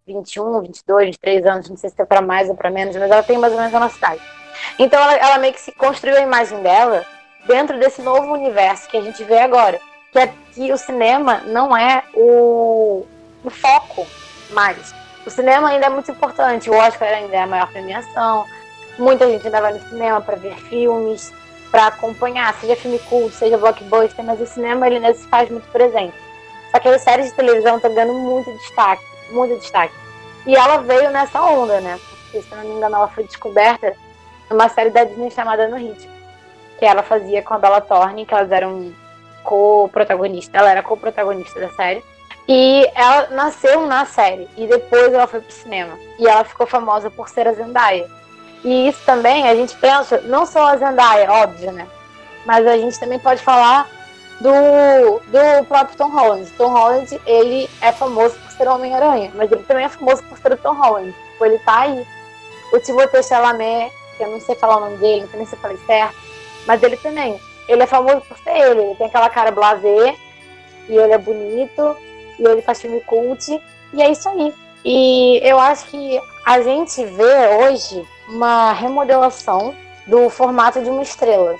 21, 0.06 0.60
22, 0.60 1.06
23 1.06 1.46
anos, 1.46 1.70
não 1.70 1.76
sei 1.78 1.88
se 1.88 2.00
é 2.00 2.04
para 2.04 2.20
mais 2.20 2.48
ou 2.50 2.54
para 2.54 2.70
menos, 2.70 2.94
mas 2.94 3.10
ela 3.10 3.22
tem 3.22 3.38
mais 3.38 3.52
ou 3.54 3.58
menos 3.58 3.74
a 3.74 3.80
nossa 3.80 3.96
idade. 3.96 4.20
Então 4.78 5.00
ela, 5.00 5.14
ela 5.14 5.38
meio 5.38 5.54
que 5.54 5.60
se 5.60 5.72
construiu 5.72 6.16
a 6.16 6.20
imagem 6.20 6.62
dela 6.62 7.06
dentro 7.46 7.78
desse 7.78 8.02
novo 8.02 8.32
universo 8.32 8.88
que 8.88 8.96
a 8.96 9.00
gente 9.00 9.22
vê 9.24 9.38
agora. 9.38 9.80
Que 10.12 10.18
é 10.18 10.32
que 10.52 10.72
o 10.72 10.76
cinema 10.76 11.42
não 11.46 11.76
é 11.76 12.02
o, 12.14 13.04
o 13.44 13.50
foco 13.50 14.06
mais. 14.50 14.94
O 15.26 15.30
cinema 15.30 15.68
ainda 15.68 15.86
é 15.86 15.88
muito 15.88 16.10
importante, 16.10 16.70
o 16.70 16.74
Oscar 16.74 17.08
ainda 17.08 17.34
é 17.34 17.42
a 17.42 17.46
maior 17.46 17.70
premiação. 17.70 18.44
Muita 18.98 19.28
gente 19.28 19.46
ainda 19.46 19.60
vai 19.60 19.72
no 19.72 19.88
cinema 19.88 20.20
para 20.20 20.36
ver 20.36 20.54
filmes, 20.68 21.32
para 21.70 21.88
acompanhar, 21.88 22.54
seja 22.54 22.76
filme 22.76 22.98
culto, 23.00 23.34
seja 23.34 23.58
blockbuster, 23.58 24.24
mas 24.24 24.40
o 24.40 24.46
cinema 24.46 24.86
ele 24.86 24.96
ainda 24.96 25.14
se 25.14 25.26
faz 25.26 25.50
muito 25.50 25.66
presente. 25.72 26.14
Só 26.70 26.78
que 26.78 26.88
as 26.88 27.02
séries 27.02 27.26
de 27.26 27.32
televisão 27.32 27.76
estão 27.76 27.92
ganhando 27.92 28.14
muito 28.14 28.52
destaque, 28.58 29.02
muito 29.30 29.58
destaque. 29.58 29.94
E 30.46 30.54
ela 30.54 30.76
veio 30.78 31.10
nessa 31.10 31.40
onda, 31.40 31.80
né? 31.80 31.98
Porque, 32.22 32.42
se 32.42 32.54
não 32.54 32.62
me 32.62 32.74
engano, 32.74 32.96
ela 32.96 33.08
foi 33.08 33.24
descoberta 33.24 33.96
numa 34.50 34.68
série 34.68 34.90
da 34.90 35.04
Disney 35.04 35.30
chamada 35.30 35.66
No 35.68 35.76
Ritmo 35.76 36.14
que 36.78 36.84
ela 36.84 37.02
fazia 37.02 37.42
com 37.42 37.54
a 37.54 37.58
Bella 37.58 37.80
Thorne, 37.80 38.26
que 38.26 38.34
elas 38.34 38.50
eram 38.50 38.92
co-protagonista, 39.42 40.58
ela 40.58 40.70
era 40.70 40.82
co-protagonista 40.82 41.60
da 41.60 41.70
série. 41.70 42.02
E 42.46 42.90
ela 42.94 43.28
nasceu 43.28 43.86
na 43.86 44.04
série 44.04 44.48
e 44.56 44.66
depois 44.66 45.12
ela 45.12 45.26
foi 45.26 45.40
pro 45.40 45.52
cinema. 45.52 45.98
E 46.18 46.26
ela 46.26 46.44
ficou 46.44 46.66
famosa 46.66 47.10
por 47.10 47.28
ser 47.28 47.48
a 47.48 47.52
Zendaya. 47.52 48.08
E 48.62 48.88
isso 48.88 49.00
também 49.04 49.48
a 49.48 49.54
gente 49.54 49.76
pensa, 49.76 50.20
não 50.22 50.44
só 50.44 50.68
a 50.68 50.76
Zendaya, 50.76 51.30
óbvio, 51.30 51.72
né? 51.72 51.86
Mas 52.44 52.66
a 52.66 52.76
gente 52.76 52.98
também 52.98 53.18
pode 53.18 53.42
falar 53.42 53.88
do, 54.40 55.20
do 55.20 55.64
próprio 55.66 55.96
Tom 55.96 56.10
Holland. 56.10 56.50
Tom 56.52 56.68
Holland, 56.68 57.20
ele 57.26 57.68
é 57.80 57.92
famoso 57.92 58.34
por 58.36 58.50
ser 58.52 58.68
Homem-Aranha, 58.68 59.30
mas 59.34 59.50
ele 59.50 59.62
também 59.62 59.84
é 59.84 59.88
famoso 59.88 60.22
por 60.24 60.36
ser 60.38 60.52
o 60.52 60.56
Tom 60.56 60.74
Holland. 60.74 61.14
Tipo, 61.32 61.44
ele 61.46 61.58
tá 61.60 61.80
aí. 61.80 62.06
O 62.72 62.78
Timothée 62.80 63.22
Chalamet, 63.22 63.92
que 64.16 64.24
eu 64.24 64.30
não 64.30 64.40
sei 64.40 64.54
falar 64.54 64.78
o 64.78 64.80
nome 64.80 64.96
dele, 64.96 65.22
não 65.22 65.28
sei 65.28 65.38
nem 65.38 65.46
se 65.46 65.54
eu 65.54 65.60
falei 65.60 65.78
certo, 65.86 66.16
mas 66.66 66.82
ele 66.82 66.96
também. 66.96 67.40
Ele 67.68 67.82
é 67.82 67.86
famoso 67.86 68.22
por 68.22 68.38
ser 68.38 68.50
ele. 68.50 68.80
Ele 68.80 68.94
tem 68.96 69.06
aquela 69.06 69.30
cara 69.30 69.50
blazer. 69.50 70.14
E 70.88 70.96
ele 70.96 71.12
é 71.12 71.18
bonito. 71.18 71.96
E 72.38 72.44
ele 72.44 72.62
faz 72.62 72.80
filme 72.80 73.00
cult. 73.00 73.60
E 73.92 74.02
é 74.02 74.10
isso 74.10 74.28
aí. 74.28 74.52
E 74.84 75.40
eu 75.42 75.58
acho 75.58 75.86
que 75.86 76.20
a 76.44 76.60
gente 76.60 77.04
vê 77.04 77.48
hoje 77.62 78.06
uma 78.28 78.72
remodelação 78.72 79.74
do 80.06 80.28
formato 80.28 80.82
de 80.82 80.90
uma 80.90 81.02
estrela. 81.02 81.56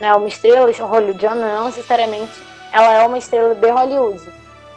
Né? 0.00 0.14
Uma 0.14 0.28
estrela 0.28 0.70
hollywoodiana 0.70 1.56
não 1.56 1.66
necessariamente 1.66 2.50
ela 2.72 2.92
é 2.94 3.06
uma 3.06 3.18
estrela 3.18 3.54
de 3.54 3.68
Hollywood. 3.68 4.22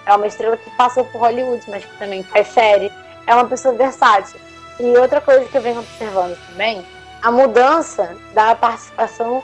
É 0.05 0.13
uma 0.15 0.27
estrela 0.27 0.57
que 0.57 0.69
passou 0.71 1.05
por 1.05 1.21
Hollywood, 1.21 1.63
mas 1.69 1.85
que 1.85 1.97
também 1.97 2.23
faz 2.23 2.47
série. 2.47 2.91
É 3.25 3.33
uma 3.33 3.45
pessoa 3.45 3.73
versátil. 3.73 4.39
E 4.79 4.97
outra 4.97 5.21
coisa 5.21 5.45
que 5.45 5.55
eu 5.55 5.61
venho 5.61 5.79
observando 5.79 6.37
também, 6.49 6.85
a 7.21 7.31
mudança 7.31 8.17
da 8.33 8.55
participação 8.55 9.43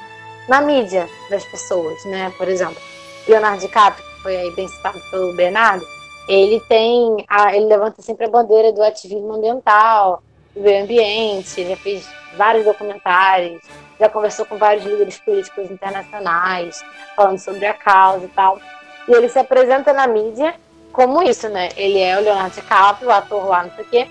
na 0.50 0.62
mídia 0.62 1.08
das 1.30 1.46
pessoas, 1.46 2.04
né? 2.06 2.34
Por 2.38 2.50
exemplo, 2.50 2.82
Leonardo 3.28 3.62
DiCaprio, 3.62 4.04
que 4.04 4.22
foi 4.24 4.36
aí 4.36 4.52
bem 4.52 4.68
citado 4.68 5.00
pelo 5.12 5.32
Bernardo, 5.34 5.86
ele 6.28 6.60
tem, 6.62 7.24
a, 7.28 7.56
ele 7.56 7.66
levanta 7.66 8.02
sempre 8.02 8.26
a 8.26 8.30
bandeira 8.30 8.72
do 8.72 8.84
ativismo 8.84 9.34
ambiental, 9.34 10.24
do 10.56 10.62
meio 10.62 10.84
ambiente, 10.84 11.68
já 11.68 11.76
fez 11.78 12.08
vários 12.36 12.66
documentários, 12.66 13.62
já 14.00 14.10
conversou 14.10 14.46
com 14.46 14.58
vários 14.58 14.84
líderes 14.84 15.20
políticos 15.20 15.70
internacionais, 15.70 16.84
falando 17.16 17.38
sobre 17.38 17.66
a 17.68 17.74
causa 17.74 18.26
e 18.26 18.30
tal. 18.30 18.60
E 19.08 19.14
ele 19.14 19.30
se 19.30 19.38
apresenta 19.38 19.94
na 19.94 20.08
mídia 20.08 20.56
como 20.92 21.22
isso, 21.22 21.48
né? 21.50 21.70
Ele 21.76 22.00
é 22.00 22.18
o 22.18 22.22
Leonardo 22.22 22.56
DiCaprio, 22.56 23.10
o 23.10 23.12
ator 23.12 23.48
lá, 23.48 23.64
não 23.64 23.72
sei 23.76 23.84
o 23.84 23.88
quê, 23.88 24.08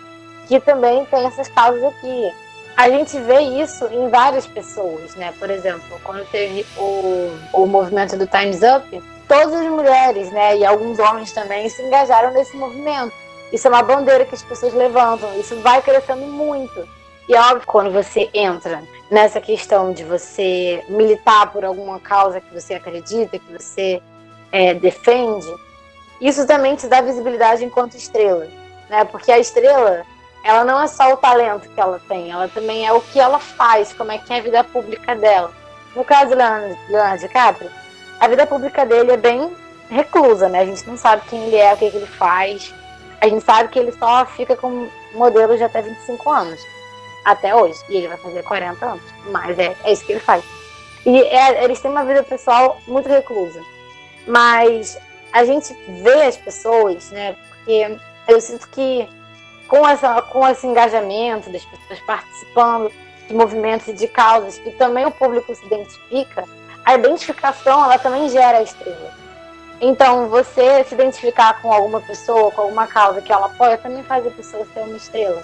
que 0.47 0.61
também 0.61 1.04
tem 1.07 1.26
essas 1.26 1.49
causas 1.49 1.83
aqui 1.83 2.33
a 2.78 2.88
gente 2.88 3.18
vê 3.18 3.40
isso 3.40 3.87
em 3.87 4.08
várias 4.08 4.47
pessoas, 4.47 5.16
né? 5.16 5.35
Por 5.37 5.50
exemplo, 5.50 6.00
quando 6.04 6.25
teve 6.30 6.64
o, 6.76 7.37
o 7.52 7.66
movimento 7.66 8.16
do 8.16 8.25
Time's 8.25 8.61
Up, 8.62 9.02
todas 9.26 9.52
as 9.52 9.66
mulheres, 9.66 10.30
né, 10.30 10.58
e 10.58 10.64
alguns 10.64 10.97
homens 11.00 11.32
também 11.32 11.68
se 11.68 11.82
engajaram 11.82 12.32
nesse 12.32 12.56
movimento. 12.56 13.12
Isso 13.52 13.66
é 13.66 13.70
uma 13.70 13.82
bandeira 13.82 14.25
que 14.25 14.35
as 14.37 14.44
pessoas 14.44 14.73
levantam, 14.75 15.28
isso 15.40 15.56
vai 15.56 15.82
crescendo 15.82 16.25
muito. 16.25 16.88
E 17.28 17.35
é 17.35 17.40
óbvio, 17.40 17.66
quando 17.66 17.90
você 17.90 18.30
entra 18.32 18.80
nessa 19.11 19.40
questão 19.40 19.92
de 19.92 20.04
você 20.04 20.85
militar 20.88 21.50
por 21.50 21.64
alguma 21.64 21.99
causa 21.99 22.40
que 22.40 22.54
você 22.54 22.75
acredita, 22.75 23.40
que 23.40 23.52
você 23.52 24.00
é, 24.52 24.73
defende, 24.73 25.52
isso 26.20 26.47
também 26.47 26.76
te 26.76 26.87
dá 26.87 27.00
visibilidade 27.00 27.64
enquanto 27.64 27.97
estrela, 27.97 28.47
né? 28.88 29.04
Porque 29.04 29.32
a 29.32 29.38
estrela, 29.40 30.06
ela 30.42 30.64
não 30.64 30.80
é 30.80 30.87
só 30.87 31.12
o 31.12 31.16
talento 31.16 31.68
que 31.68 31.80
ela 31.80 32.00
tem, 32.09 32.30
ela 32.30 32.49
também 32.49 32.87
é 32.87 32.92
o 32.92 33.00
que 33.00 33.18
ela 33.18 33.38
faz, 33.38 33.92
como 33.92 34.12
é 34.12 34.18
que 34.18 34.33
é 34.33 34.38
a 34.38 34.42
vida 34.42 34.64
pública 34.64 35.14
dela. 35.14 35.52
No 35.95 36.04
caso 36.04 36.30
do 36.30 36.37
Leonardo, 36.37 37.21
DiCaprio, 37.21 37.71
a 38.21 38.28
vida 38.28 38.47
pública 38.47 38.85
dele 38.85 39.12
é 39.12 39.16
bem 39.16 39.54
reclusa, 39.90 40.49
né? 40.49 40.61
A 40.61 40.66
gente 40.66 40.87
não 40.87 40.97
sabe 40.97 41.23
quem 41.28 41.47
ele 41.47 41.57
é, 41.57 41.73
o 41.73 41.76
que, 41.76 41.90
que 41.90 41.97
ele 41.97 42.07
faz. 42.07 42.75
A 43.21 43.28
gente 43.28 43.45
sabe 43.45 43.68
que 43.68 43.78
ele 43.78 43.92
só 43.92 44.25
fica 44.26 44.57
com 44.57 44.88
modelos 45.14 45.59
de 45.59 45.64
até 45.64 45.83
25 45.83 46.30
anos. 46.30 46.61
Até 47.25 47.54
hoje. 47.54 47.78
E 47.88 47.97
ele 47.97 48.09
vai 48.09 48.16
fazer 48.18 48.42
40 48.42 48.85
anos. 48.85 49.02
Mas 49.30 49.59
é, 49.59 49.76
é 49.85 49.92
isso 49.92 50.04
que 50.04 50.12
ele 50.12 50.21
faz. 50.21 50.45
E 51.04 51.21
é, 51.23 51.64
eles 51.64 51.80
têm 51.80 51.90
uma 51.90 52.04
vida 52.04 52.23
pessoal 52.23 52.80
muito 52.87 53.09
reclusa. 53.09 53.61
Mas 54.26 54.99
a 55.33 55.45
gente 55.45 55.75
vê 56.02 56.23
as 56.25 56.37
pessoas, 56.37 57.11
né? 57.11 57.37
Porque 57.49 57.99
eu 58.28 58.40
sinto 58.40 58.68
que 58.68 59.09
com, 59.68 59.87
essa, 59.87 60.20
com 60.22 60.46
esse 60.48 60.66
engajamento 60.66 61.50
das 61.50 61.64
pessoas 61.64 62.00
participando 62.00 62.90
de 63.28 63.34
movimentos 63.34 63.87
e 63.88 63.92
de 63.92 64.08
causas 64.08 64.58
que 64.58 64.70
também 64.72 65.06
o 65.06 65.10
público 65.10 65.54
se 65.54 65.64
identifica, 65.66 66.44
a 66.84 66.94
identificação 66.94 67.84
ela 67.84 67.98
também 67.98 68.28
gera 68.30 68.62
estrela. 68.62 69.12
Então, 69.80 70.28
você 70.28 70.82
se 70.84 70.95
identificar 70.95 71.60
com 71.62 71.73
alguma 71.73 72.00
pessoa, 72.00 72.50
com 72.50 72.62
alguma 72.62 72.86
causa 72.86 73.23
que 73.23 73.32
ela 73.32 73.47
apoia, 73.47 73.78
também 73.78 74.02
faz 74.02 74.26
a 74.26 74.30
pessoa 74.30 74.66
ser 74.75 74.80
uma 74.80 74.97
estrela. 74.97 75.40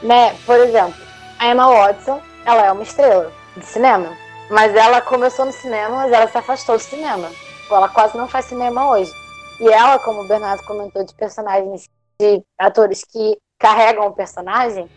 Né? 0.00 0.34
Por 0.46 0.56
exemplo, 0.56 0.94
a 1.38 1.48
Emma 1.48 1.68
Watson, 1.68 2.22
ela 2.44 2.64
é 2.64 2.72
uma 2.72 2.82
estrela 2.82 3.30
de 3.56 3.66
cinema, 3.66 4.16
mas 4.48 4.74
ela 4.74 5.00
começou 5.02 5.44
no 5.44 5.52
cinema, 5.52 5.96
mas 5.96 6.12
ela 6.12 6.28
se 6.28 6.38
afastou 6.38 6.76
do 6.76 6.82
cinema. 6.82 7.28
Ela 7.70 7.88
quase 7.88 8.16
não 8.16 8.28
faz 8.28 8.46
cinema 8.46 8.88
hoje. 8.90 9.12
E 9.60 9.68
ela, 9.68 9.98
como 9.98 10.22
o 10.22 10.28
Bernardo 10.28 10.64
comentou, 10.64 11.04
de 11.04 11.14
personagens, 11.14 11.88
de 12.18 12.42
atores 12.58 13.04
que 13.04 13.36
carregam 13.58 14.06
o 14.06 14.12
personagem, 14.12 14.88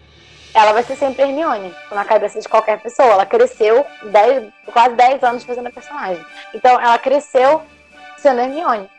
ela 0.53 0.73
vai 0.73 0.83
ser 0.83 0.95
sempre 0.95 1.23
Hermione 1.23 1.73
na 1.91 2.03
cabeça 2.03 2.39
de 2.39 2.47
qualquer 2.47 2.79
pessoa. 2.79 3.09
Ela 3.09 3.25
cresceu 3.25 3.85
dez, 4.11 4.51
quase 4.73 4.95
10 4.95 5.23
anos 5.23 5.43
fazendo 5.43 5.67
a 5.67 5.71
personagem. 5.71 6.23
Então 6.53 6.79
ela 6.79 6.97
cresceu 6.97 7.61
sendo 8.17 8.41
Hermione. 8.41 8.89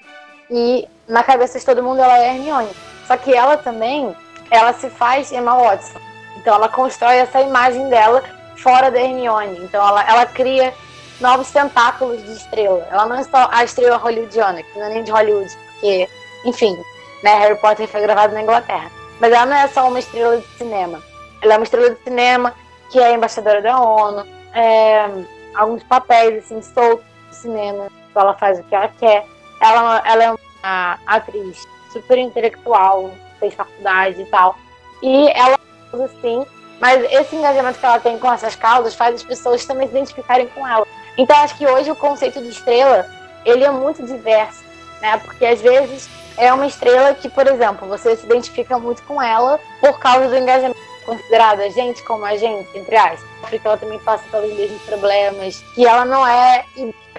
E 0.51 0.88
na 1.09 1.23
cabeça 1.23 1.59
de 1.59 1.64
todo 1.64 1.83
mundo 1.83 2.01
ela 2.01 2.18
é 2.18 2.35
Hermione. 2.35 2.70
Só 3.07 3.16
que 3.16 3.35
ela 3.35 3.57
também, 3.57 4.14
ela 4.51 4.73
se 4.73 4.88
faz 4.88 5.33
Emma 5.33 5.57
Watson. 5.57 5.99
Então 6.37 6.55
ela 6.55 6.68
constrói 6.68 7.16
essa 7.16 7.40
imagem 7.40 7.88
dela 7.88 8.23
fora 8.57 8.90
da 8.90 9.01
Hermione. 9.01 9.59
Então 9.64 9.87
ela, 9.87 10.09
ela 10.09 10.27
cria 10.27 10.73
novos 11.20 11.51
tentáculos 11.51 12.23
de 12.23 12.33
estrela. 12.33 12.87
Ela 12.90 13.07
não 13.07 13.16
é 13.16 13.25
só 13.25 13.49
a 13.51 13.64
estrela 13.64 13.96
hollywoodiana, 13.96 14.62
que 14.62 14.79
não 14.79 14.87
é 14.87 14.88
nem 14.90 15.05
de 15.05 15.11
Hollywood, 15.11 15.51
porque, 15.73 16.09
enfim, 16.44 16.77
né, 17.23 17.35
Harry 17.35 17.57
Potter 17.57 17.87
foi 17.87 18.01
gravado 18.01 18.33
na 18.33 18.42
Inglaterra. 18.42 19.00
Mas 19.21 19.33
ela 19.33 19.47
não 19.47 19.57
é 19.57 19.69
só 19.69 19.87
uma 19.87 19.99
estrela 19.99 20.39
de 20.39 20.47
cinema. 20.57 21.03
Ela 21.43 21.55
é 21.55 21.57
uma 21.57 21.65
estrela 21.65 21.91
de 21.91 22.03
cinema 22.03 22.55
que 22.91 22.99
é 22.99 23.15
embaixadora 23.15 23.63
da 23.63 23.79
ONU, 23.79 24.27
é, 24.53 25.09
alguns 25.55 25.83
papéis 25.85 26.45
assim 26.45 26.61
soltos 26.61 27.07
de 27.29 27.37
cinema, 27.37 27.89
ela 28.15 28.35
faz 28.35 28.59
o 28.59 28.63
que 28.65 28.75
ela 28.75 28.89
quer. 28.99 29.25
Ela, 29.61 30.03
ela 30.05 30.25
é 30.25 30.31
uma 30.33 30.99
atriz 31.07 31.67
super 31.93 32.19
intelectual, 32.19 33.11
fez 33.39 33.55
faculdade 33.55 34.21
e 34.21 34.27
tal. 34.27 34.57
E 35.03 35.29
ela 35.31 35.59
assim, 35.93 36.45
mas 36.81 37.03
esse 37.13 37.35
engajamento 37.35 37.79
que 37.79 37.87
ela 37.87 37.99
tem 37.99 38.19
com 38.19 38.33
essas 38.33 38.55
causas 38.55 38.95
faz 38.95 39.17
as 39.17 39.23
pessoas 39.23 39.65
também 39.65 39.89
se 39.89 39.95
identificarem 39.95 40.47
com 40.49 40.67
ela. 40.67 40.87
Então 41.19 41.37
acho 41.39 41.57
que 41.57 41.67
hoje 41.67 41.91
o 41.91 41.97
conceito 41.97 42.41
de 42.41 42.49
estrela, 42.49 43.07
ele 43.45 43.65
é 43.65 43.71
muito 43.71 44.05
diverso, 44.05 44.63
né? 45.01 45.19
Porque 45.19 45.45
às 45.45 45.61
vezes 45.61 46.09
é 46.40 46.53
uma 46.53 46.66
estrela 46.66 47.14
que, 47.14 47.29
por 47.29 47.46
exemplo, 47.46 47.87
você 47.87 48.16
se 48.16 48.24
identifica 48.24 48.79
muito 48.79 49.03
com 49.03 49.20
ela 49.20 49.61
por 49.81 49.98
causa 49.98 50.29
do 50.29 50.37
engajamento 50.37 50.81
considerada 51.05 51.68
gente 51.70 52.03
como 52.05 52.24
a 52.24 52.37
gente, 52.37 52.68
entre 52.76 52.96
aspas. 52.96 53.29
Porque 53.40 53.61
ela 53.62 53.76
também 53.76 53.98
passa 53.98 54.24
pelos 54.31 54.55
mesmos 54.55 54.81
problemas, 54.83 55.61
que 55.74 55.87
ela 55.87 56.05
não 56.05 56.26
é 56.26 56.64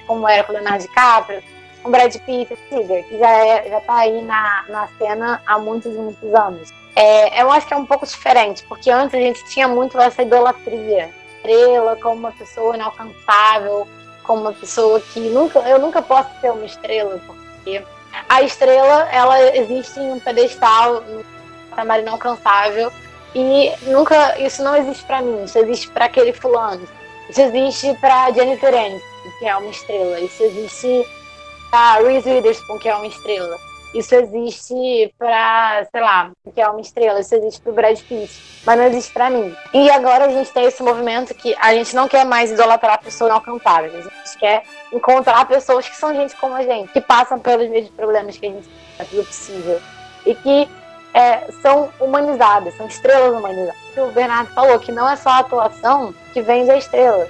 como 0.08 0.28
era 0.28 0.44
com 0.44 0.52
o 0.52 0.56
Leonardo 0.56 0.84
DiCaprio, 0.84 1.44
com 1.84 1.92
Brad 1.92 2.16
Pitt, 2.16 2.56
que 2.68 3.18
já, 3.18 3.30
é, 3.30 3.70
já 3.70 3.80
tá 3.82 3.96
aí 3.96 4.22
na, 4.22 4.66
na 4.70 4.88
cena 4.98 5.42
há 5.46 5.60
muitos 5.60 5.94
e 5.94 5.98
muitos 5.98 6.34
anos. 6.34 6.74
É, 6.96 7.42
eu 7.42 7.52
acho 7.52 7.68
que 7.68 7.74
é 7.74 7.78
um 7.78 7.86
pouco 7.86 8.06
diferente, 8.06 8.64
porque 8.64 8.90
antes 8.90 9.16
a 9.16 9.22
gente 9.22 9.44
tinha 9.46 9.68
muito 9.68 10.00
essa 10.00 10.22
idolatria. 10.22 11.10
Estrela 11.38 11.96
como 11.96 12.16
uma 12.16 12.32
pessoa 12.32 12.76
inalcançável, 12.76 13.88
como 14.24 14.42
uma 14.42 14.54
pessoa 14.54 15.00
que 15.00 15.20
nunca, 15.30 15.60
eu 15.60 15.80
nunca 15.80 16.02
posso 16.02 16.30
ser 16.40 16.52
uma 16.52 16.66
estrela, 16.66 17.20
porque 17.26 17.84
a 18.28 18.42
estrela, 18.42 19.08
ela 19.12 19.56
existe 19.56 20.00
em 20.00 20.14
um 20.14 20.20
pedestal, 20.20 21.04
um 21.08 21.24
patamar 21.70 22.00
inalcançável, 22.00 22.92
e 23.34 23.72
nunca, 23.84 24.38
isso 24.40 24.64
não 24.64 24.76
existe 24.76 25.04
para 25.06 25.22
mim, 25.22 25.44
isso 25.44 25.58
existe 25.58 25.90
para 25.90 26.06
aquele 26.06 26.34
fulano. 26.34 26.88
Isso 27.30 27.42
existe 27.42 27.94
para 28.02 28.32
Jennifer 28.32 28.74
Aniston, 28.74 29.08
que 29.40 29.46
é 29.46 29.56
uma 29.56 29.72
estrela. 29.72 30.20
Isso 30.20 30.44
existe 30.44 31.08
para 31.70 32.04
Reese 32.04 32.30
Witherspoon, 32.30 32.78
que 32.78 32.90
é 32.90 32.96
uma 32.96 33.08
estrela. 33.08 33.58
Isso 33.94 34.16
existe 34.16 35.14
para, 35.18 35.86
sei 35.92 36.02
lá, 36.02 36.32
que 36.54 36.62
é 36.62 36.68
uma 36.70 36.80
estrela. 36.80 37.20
Isso 37.20 37.36
existe 37.36 37.60
para 37.62 37.74
Brad 37.74 38.00
Pitt, 38.00 38.62
mas 38.66 38.78
não 38.78 38.86
existe 38.86 39.12
para 39.12 39.30
mim. 39.30 39.56
E 39.74 39.90
agora 39.90 40.26
a 40.26 40.30
gente 40.30 40.52
tem 40.52 40.66
esse 40.66 40.82
movimento 40.82 41.34
que 41.34 41.54
a 41.60 41.74
gente 41.74 41.96
não 41.96 42.08
quer 42.08 42.26
mais 42.26 42.52
idolatrar 42.52 43.02
pessoas 43.02 43.30
inalcançáveis. 43.30 43.94
A 43.94 44.02
gente 44.02 44.38
quer 44.40 44.64
encontrar 44.94 45.46
pessoas 45.46 45.88
que 45.90 45.96
são 45.96 46.16
gente 46.16 46.36
como 46.38 46.56
a 46.56 46.64
gente, 46.64 46.94
que 46.94 47.02
passam 47.02 47.38
pelos 47.38 47.70
mesmos 47.70 47.92
problemas 47.92 48.38
que 48.38 48.46
a 48.46 48.50
gente, 48.50 48.70
é 48.98 49.04
tudo 49.04 49.26
possível. 49.26 49.82
E 50.26 50.36
que 50.36 50.70
é, 51.14 51.52
são 51.62 51.90
humanizadas, 52.00 52.76
são 52.76 52.88
estrelas 52.88 53.34
humanizadas. 53.34 53.76
O 53.98 54.12
Bernardo 54.12 54.54
falou 54.54 54.80
que 54.80 54.92
não 54.92 55.10
é 55.10 55.18
só 55.18 55.30
a 55.30 55.40
atuação 55.40 56.14
que 56.34 56.42
vende 56.42 56.72
a 56.72 56.78
estrela. 56.78 57.28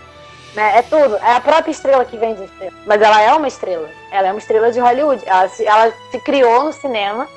Né? 0.55 0.79
É 0.79 0.81
tudo. 0.81 1.15
É 1.17 1.35
a 1.35 1.41
própria 1.41 1.71
estrela 1.71 2.03
que 2.05 2.17
vende 2.17 2.43
estrela. 2.43 2.73
Mas 2.85 3.01
ela 3.01 3.21
é 3.21 3.33
uma 3.33 3.47
estrela. 3.47 3.89
Ela 4.11 4.27
é 4.27 4.31
uma 4.31 4.39
estrela 4.39 4.71
de 4.71 4.79
Hollywood. 4.79 5.23
Ela 5.25 5.47
se, 5.49 5.65
ela 5.65 5.93
se 6.11 6.19
criou 6.19 6.63
no 6.65 6.73
cinema 6.73 7.27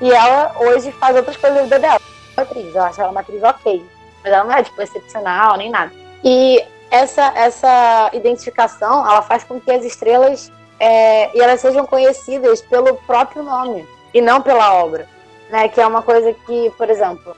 e 0.00 0.12
ela 0.12 0.54
hoje 0.58 0.90
faz 0.92 1.16
outras 1.16 1.36
coisas 1.36 1.58
da 1.58 1.64
vida 1.64 1.78
dela. 1.78 2.00
É 2.36 2.40
atriz, 2.40 2.74
eu 2.74 2.82
acho 2.82 3.00
ela 3.00 3.10
uma 3.10 3.20
atriz 3.20 3.42
ok. 3.42 3.84
Mas 4.22 4.32
ela 4.32 4.44
não 4.44 4.52
é, 4.52 4.62
tipo, 4.62 4.80
excepcional 4.82 5.56
nem 5.56 5.70
nada. 5.70 5.92
E 6.24 6.64
essa, 6.90 7.32
essa 7.36 8.10
identificação, 8.12 9.08
ela 9.08 9.22
faz 9.22 9.44
com 9.44 9.60
que 9.60 9.70
as 9.70 9.84
estrelas 9.84 10.50
é, 10.80 11.36
e 11.36 11.40
elas 11.40 11.60
sejam 11.60 11.86
conhecidas 11.86 12.60
pelo 12.62 12.94
próprio 13.06 13.42
nome 13.42 13.86
e 14.12 14.20
não 14.20 14.42
pela 14.42 14.74
obra 14.74 15.08
né? 15.54 15.68
Que 15.68 15.80
é 15.80 15.86
uma 15.86 16.02
coisa 16.02 16.32
que, 16.32 16.70
por 16.76 16.90
exemplo, 16.90 17.36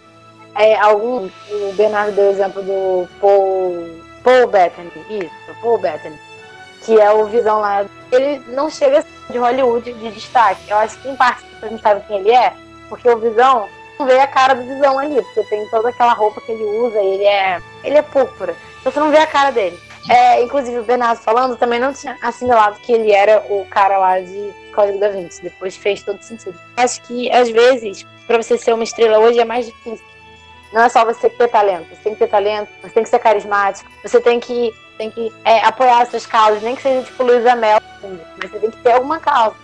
é, 0.54 0.74
algum, 0.76 1.28
o 1.50 1.72
Bernardo 1.74 2.12
deu 2.12 2.28
o 2.28 2.30
exemplo 2.30 2.62
do 2.62 3.08
Paul, 3.20 4.05
Paul 4.26 4.48
Bettany, 4.48 4.90
isso, 5.08 5.60
Paul 5.62 5.78
Bettany, 5.78 6.18
que 6.82 7.00
é 7.00 7.12
o 7.12 7.26
Visão 7.26 7.60
lá. 7.60 7.86
Ele 8.10 8.42
não 8.48 8.68
chega 8.68 9.04
de 9.30 9.38
Hollywood 9.38 9.92
de 9.92 10.10
destaque. 10.10 10.68
Eu 10.68 10.78
acho 10.78 10.98
que 10.98 11.08
em 11.08 11.14
parte 11.14 11.44
a 11.62 11.68
gente 11.68 11.80
sabe 11.80 12.04
quem 12.08 12.18
ele 12.18 12.32
é, 12.32 12.52
porque 12.88 13.08
o 13.08 13.18
Visão 13.18 13.68
não 13.96 14.04
vê 14.04 14.18
a 14.18 14.26
cara 14.26 14.54
do 14.54 14.64
Visão 14.64 14.98
ali, 14.98 15.22
porque 15.22 15.44
tem 15.44 15.64
toda 15.68 15.90
aquela 15.90 16.12
roupa 16.12 16.40
que 16.40 16.50
ele 16.50 16.64
usa, 16.64 17.00
e 17.00 17.06
ele 17.06 17.24
é. 17.24 17.62
ele 17.84 17.98
é 17.98 18.02
púrpura. 18.02 18.56
Então 18.80 18.90
você 18.90 18.98
não 18.98 19.12
vê 19.12 19.18
a 19.18 19.28
cara 19.28 19.52
dele. 19.52 19.78
É, 20.10 20.42
inclusive, 20.42 20.80
o 20.80 20.84
Bernardo 20.84 21.20
falando 21.20 21.56
também 21.56 21.78
não 21.78 21.92
tinha 21.92 22.18
assinalado 22.20 22.80
que 22.80 22.92
ele 22.92 23.12
era 23.12 23.44
o 23.48 23.64
cara 23.66 23.96
lá 23.96 24.20
de 24.20 24.52
Código 24.74 24.98
da 24.98 25.08
Vinci. 25.08 25.42
Depois 25.42 25.76
fez 25.76 26.02
todo 26.02 26.20
sentido. 26.20 26.58
Acho 26.76 27.00
que, 27.02 27.30
às 27.30 27.48
vezes, 27.48 28.04
para 28.26 28.42
você 28.42 28.58
ser 28.58 28.72
uma 28.72 28.84
estrela 28.84 29.20
hoje 29.20 29.38
é 29.38 29.44
mais 29.44 29.66
difícil. 29.66 30.04
Não 30.76 30.82
é 30.82 30.90
só 30.90 31.06
você 31.06 31.30
ter 31.30 31.48
talento. 31.48 31.88
Você 31.88 32.02
tem 32.02 32.12
que 32.12 32.18
ter 32.18 32.28
talento, 32.28 32.68
você 32.82 32.90
tem 32.90 33.02
que 33.02 33.08
ser 33.08 33.18
carismático, 33.18 33.90
você 34.02 34.20
tem 34.20 34.38
que, 34.38 34.74
tem 34.98 35.10
que 35.10 35.32
é, 35.42 35.60
apoiar 35.60 36.02
as 36.02 36.10
suas 36.10 36.26
causas, 36.26 36.62
nem 36.62 36.76
que 36.76 36.82
seja 36.82 37.02
tipo 37.02 37.22
Luísa 37.22 37.56
Mel, 37.56 37.80
mas 38.36 38.50
você 38.50 38.58
tem 38.58 38.70
que 38.70 38.76
ter 38.82 38.92
alguma 38.92 39.18
causa. 39.18 39.56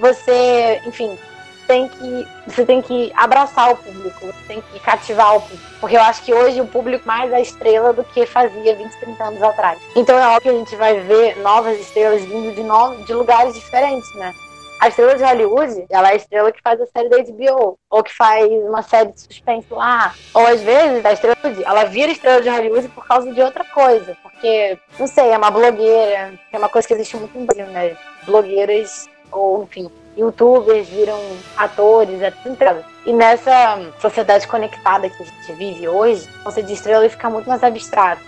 Você, 0.00 0.80
enfim, 0.86 1.18
tem 1.66 1.86
que 1.86 2.26
você 2.46 2.64
tem 2.64 2.80
que 2.80 3.12
abraçar 3.14 3.72
o 3.72 3.76
público, 3.76 4.24
você 4.24 4.44
tem 4.48 4.62
que 4.62 4.80
cativar 4.80 5.36
o 5.36 5.42
público. 5.42 5.70
Porque 5.82 5.98
eu 5.98 6.02
acho 6.02 6.22
que 6.22 6.32
hoje 6.32 6.62
o 6.62 6.66
público 6.66 7.06
mais 7.06 7.30
é 7.30 7.42
estrela 7.42 7.92
do 7.92 8.02
que 8.02 8.24
fazia 8.24 8.74
20, 8.74 8.90
30 9.00 9.22
anos 9.22 9.42
atrás. 9.42 9.78
Então 9.94 10.18
é 10.18 10.26
óbvio 10.28 10.40
que 10.40 10.48
a 10.48 10.58
gente 10.60 10.76
vai 10.76 10.98
ver 11.00 11.36
novas 11.40 11.78
estrelas 11.78 12.22
vindo 12.24 12.54
de, 12.54 12.62
no, 12.62 13.04
de 13.04 13.12
lugares 13.12 13.52
diferentes, 13.52 14.10
né? 14.14 14.34
A 14.80 14.88
estrela 14.88 15.16
de 15.16 15.24
Hollywood, 15.24 15.86
ela 15.88 16.10
é 16.10 16.12
a 16.12 16.16
estrela 16.16 16.52
que 16.52 16.60
faz 16.60 16.80
a 16.80 16.86
série 16.86 17.08
da 17.08 17.18
HBO, 17.18 17.78
ou 17.88 18.02
que 18.02 18.12
faz 18.12 18.50
uma 18.64 18.82
série 18.82 19.12
de 19.12 19.20
suspense 19.20 19.66
lá. 19.70 20.14
Ou 20.34 20.46
às 20.46 20.60
vezes, 20.60 21.04
a 21.04 21.12
estrela 21.12 21.36
de, 21.54 21.64
ela 21.64 21.84
vira 21.84 22.12
estrela 22.12 22.42
de 22.42 22.50
Hollywood 22.50 22.88
por 22.88 23.06
causa 23.06 23.32
de 23.32 23.40
outra 23.40 23.64
coisa. 23.64 24.16
Porque, 24.22 24.78
não 24.98 25.06
sei, 25.06 25.30
é 25.30 25.38
uma 25.38 25.50
blogueira, 25.50 26.34
é 26.52 26.58
uma 26.58 26.68
coisa 26.68 26.86
que 26.86 26.94
existe 26.94 27.16
muito 27.16 27.38
no 27.38 27.46
Brasil, 27.46 27.66
né? 27.66 27.96
Blogueiras, 28.26 29.08
ou 29.30 29.62
enfim, 29.62 29.90
youtubers 30.16 30.88
viram 30.88 31.20
atores, 31.56 32.20
etc. 32.20 32.84
E 33.06 33.12
nessa 33.12 33.80
sociedade 34.00 34.46
conectada 34.46 35.08
que 35.08 35.22
a 35.22 35.26
gente 35.26 35.52
vive 35.54 35.88
hoje, 35.88 36.28
você 36.44 36.62
de 36.62 36.72
estrela 36.72 37.08
fica 37.08 37.30
muito 37.30 37.48
mais 37.48 37.62
abstrato. 37.62 38.22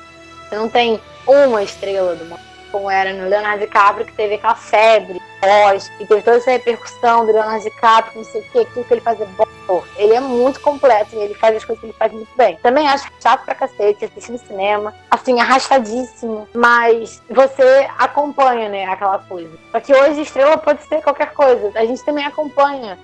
Você 0.49 0.57
não 0.57 0.69
tem 0.69 1.01
uma 1.27 1.63
estrela 1.63 2.15
do 2.15 2.25
mundo, 2.25 2.41
como 2.71 2.91
era 2.91 3.13
no 3.13 3.29
Leonardo 3.29 3.65
DiCaprio, 3.65 4.07
que 4.07 4.13
teve 4.13 4.35
aquela 4.35 4.55
febre, 4.55 5.21
voz, 5.41 5.91
e 6.01 6.07
teve 6.07 6.23
toda 6.23 6.37
essa 6.37 6.51
repercussão 6.51 7.27
do 7.27 7.33
Leonardo 7.33 7.65
DiCaprio, 7.65 8.17
não 8.17 8.25
sei 8.25 8.41
o 8.41 8.45
que, 8.45 8.59
aquilo 8.61 8.85
que 8.85 8.95
ele 8.95 9.01
fazia 9.01 9.27
bom. 9.67 9.83
Ele 9.97 10.15
é 10.15 10.21
muito 10.21 10.61
completo 10.61 11.15
e 11.15 11.19
ele 11.19 11.35
faz 11.35 11.57
as 11.57 11.65
coisas 11.65 11.81
que 11.81 11.87
ele 11.87 11.97
faz 11.99 12.13
muito 12.13 12.31
bem. 12.37 12.57
Também 12.63 12.89
acho 12.89 13.09
chato 13.21 13.45
pra 13.45 13.55
cacete 13.55 14.05
assistir 14.05 14.33
no 14.33 14.39
cinema, 14.39 14.95
assim, 15.11 15.41
arrastadíssimo, 15.41 16.49
mas 16.55 17.23
você 17.29 17.89
acompanha, 17.99 18.69
né, 18.69 18.85
aquela 18.87 19.19
coisa. 19.19 19.51
Só 19.73 19.81
que 19.81 19.95
hoje 19.95 20.23
estrela 20.23 20.57
pode 20.57 20.83
ser 20.85 21.03
qualquer 21.03 21.33
coisa. 21.33 21.73
A 21.75 21.85
gente 21.85 22.05
também 22.05 22.25
acompanha, 22.25 22.99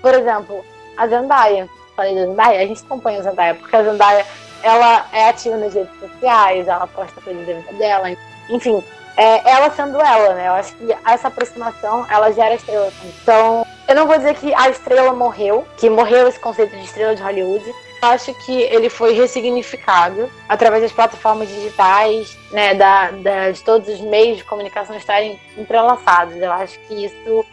por 0.00 0.14
exemplo, 0.14 0.64
a 0.96 1.06
Zendaya. 1.06 1.68
Falei 1.94 2.14
da 2.14 2.26
Zendaya, 2.26 2.62
a 2.62 2.66
gente 2.66 2.82
acompanha 2.82 3.18
a 3.18 3.22
Zendaya, 3.22 3.54
porque 3.54 3.74
a 3.74 3.82
Zendaya, 3.82 4.26
ela 4.62 5.06
é 5.12 5.28
ativa 5.28 5.56
nas 5.56 5.74
redes 5.74 5.98
sociais, 6.00 6.68
ela 6.68 6.86
posta 6.86 7.20
coisas 7.20 7.46
da 7.46 7.52
vida 7.52 7.72
dela, 7.74 8.10
enfim, 8.48 8.82
é, 9.18 9.50
ela 9.50 9.68
sendo 9.70 10.00
ela, 10.00 10.32
né? 10.34 10.46
Eu 10.46 10.52
acho 10.52 10.76
que 10.76 10.96
essa 11.04 11.26
aproximação, 11.26 12.06
ela 12.08 12.30
gera 12.30 12.54
estrela. 12.54 12.92
Então, 13.20 13.66
eu 13.88 13.96
não 13.96 14.06
vou 14.06 14.16
dizer 14.16 14.36
que 14.36 14.54
a 14.54 14.70
estrela 14.70 15.12
morreu, 15.12 15.66
que 15.76 15.90
morreu 15.90 16.28
esse 16.28 16.38
conceito 16.38 16.70
de 16.76 16.84
estrela 16.84 17.16
de 17.16 17.22
Hollywood. 17.22 17.64
Acho 18.00 18.32
que 18.46 18.62
ele 18.62 18.88
foi 18.88 19.14
ressignificado 19.14 20.30
através 20.48 20.84
das 20.84 20.92
plataformas 20.92 21.48
digitais, 21.48 22.38
né, 22.52 22.76
da, 22.76 23.10
da, 23.10 23.50
de 23.50 23.60
todos 23.64 23.88
os 23.88 24.00
meios 24.00 24.36
de 24.36 24.44
comunicação 24.44 24.96
estarem 24.96 25.36
entrelaçados. 25.58 26.36
Eu 26.36 26.52
acho 26.52 26.78
que 26.86 27.06
isso 27.06 27.44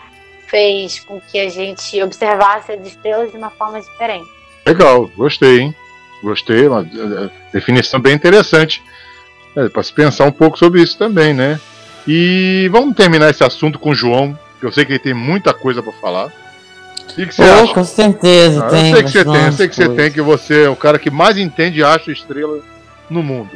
fez 0.46 1.00
com 1.00 1.20
que 1.20 1.40
a 1.40 1.50
gente 1.50 2.00
observasse 2.04 2.74
as 2.74 2.86
estrelas 2.86 3.32
de 3.32 3.38
uma 3.38 3.50
forma 3.50 3.82
diferente. 3.82 4.30
Legal, 4.68 5.08
gostei, 5.16 5.62
hein? 5.62 5.76
Gostei, 6.22 6.68
uma 6.68 6.82
eh, 6.82 7.30
definição 7.52 8.00
bem 8.00 8.14
interessante. 8.14 8.84
É, 9.56 9.70
para 9.70 9.84
se 9.84 9.94
pensar 9.94 10.26
um 10.26 10.32
pouco 10.32 10.58
sobre 10.58 10.82
isso 10.82 10.98
também, 10.98 11.34
né? 11.34 11.60
E 12.08 12.70
vamos 12.72 12.96
terminar 12.96 13.30
esse 13.30 13.44
assunto 13.44 13.80
com 13.80 13.92
o 13.92 13.96
João, 13.96 14.38
que 14.60 14.66
eu 14.66 14.72
sei 14.72 14.86
que 14.86 14.94
ele 14.94 15.00
tem 15.00 15.14
muita 15.14 15.54
coisa 15.54 15.82
para 15.82 15.94
falar. 15.94 16.28
O 16.28 17.16
que, 17.16 17.26
você 17.26 17.42
oh, 17.42 17.64
acha? 17.64 17.74
Com 17.74 17.84
certeza, 17.84 18.66
ah, 18.66 18.70
tem. 18.70 18.92
Eu 18.92 18.96
sei 18.96 19.04
que 19.04 19.12
você 19.12 19.26
tem, 19.26 19.46
eu 19.46 19.52
sei 19.54 19.68
que 19.70 19.76
você 19.76 19.90
tem, 19.90 20.12
que 20.12 20.22
você 20.22 20.64
é 20.64 20.70
o 20.70 20.76
cara 20.76 21.00
que 21.00 21.10
mais 21.10 21.38
entende 21.38 21.84
astro 21.84 22.12
estrela 22.12 22.60
no 23.10 23.24
mundo. 23.24 23.52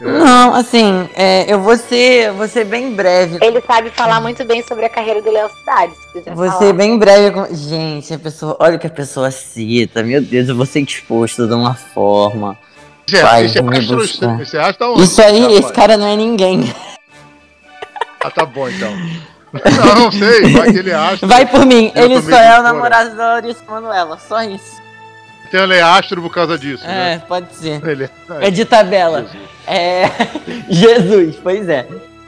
É. 0.00 0.04
Não, 0.04 0.54
assim, 0.54 1.08
é, 1.14 1.52
eu 1.52 1.60
vou 1.60 1.76
ser, 1.76 2.32
vou 2.32 2.48
ser 2.48 2.64
bem 2.64 2.94
breve. 2.94 3.38
Ele 3.42 3.60
sabe 3.60 3.90
falar 3.90 4.20
muito 4.20 4.42
bem 4.44 4.62
sobre 4.62 4.86
a 4.86 4.88
carreira 4.88 5.20
do 5.20 5.30
Léo 5.30 5.50
Cidade, 5.50 5.92
se 6.10 6.20
Vou 6.34 6.46
falar. 6.46 6.58
ser 6.58 6.72
bem 6.72 6.98
breve. 6.98 7.30
Com... 7.32 7.54
Gente, 7.54 8.14
a 8.14 8.18
pessoa, 8.18 8.56
olha 8.58 8.76
o 8.76 8.78
que 8.78 8.86
a 8.86 8.90
pessoa 8.90 9.30
cita. 9.30 10.02
Meu 10.02 10.22
Deus, 10.22 10.48
eu 10.48 10.56
vou 10.56 10.64
ser 10.64 10.80
exposto 10.80 11.46
de 11.46 11.52
uma 11.52 11.74
forma. 11.74 12.56
Pai, 13.22 13.44
esse, 13.44 13.58
astro, 13.58 14.02
esse 14.02 14.18
tá 14.78 14.90
onde? 14.90 15.02
Isso 15.02 15.20
aí, 15.22 15.54
esse 15.54 15.72
cara 15.72 15.96
não 15.96 16.06
é 16.06 16.16
ninguém. 16.16 16.72
Ah, 18.22 18.30
tá 18.30 18.44
bom 18.44 18.68
então. 18.68 18.92
Não, 19.52 20.04
não 20.04 20.12
sei, 20.12 20.52
vai 20.52 20.70
que 20.70 20.78
ele 20.78 20.92
acha. 20.92 21.26
Vai 21.26 21.44
por 21.44 21.66
mim, 21.66 21.90
ele 21.96 22.22
só 22.22 22.36
é 22.36 22.60
o 22.60 22.62
namorado 22.62 23.16
da 23.16 23.32
Larissa 23.32 23.64
Manuela, 23.68 24.16
só 24.16 24.44
isso. 24.44 24.80
Então 25.48 25.64
ele 25.64 25.74
é 25.74 25.82
astro 25.82 26.22
por 26.22 26.32
causa 26.32 26.56
disso, 26.56 26.84
é, 26.84 27.16
né? 27.16 27.22
pode 27.26 27.52
ser. 27.56 27.84
Ele 27.84 28.04
é... 28.04 28.10
é 28.46 28.50
de 28.52 28.64
tabela. 28.64 29.22
Jesus. 29.22 29.48
É. 29.66 30.04
Jesus, 30.70 31.36
pois 31.42 31.68
é. 31.68 31.84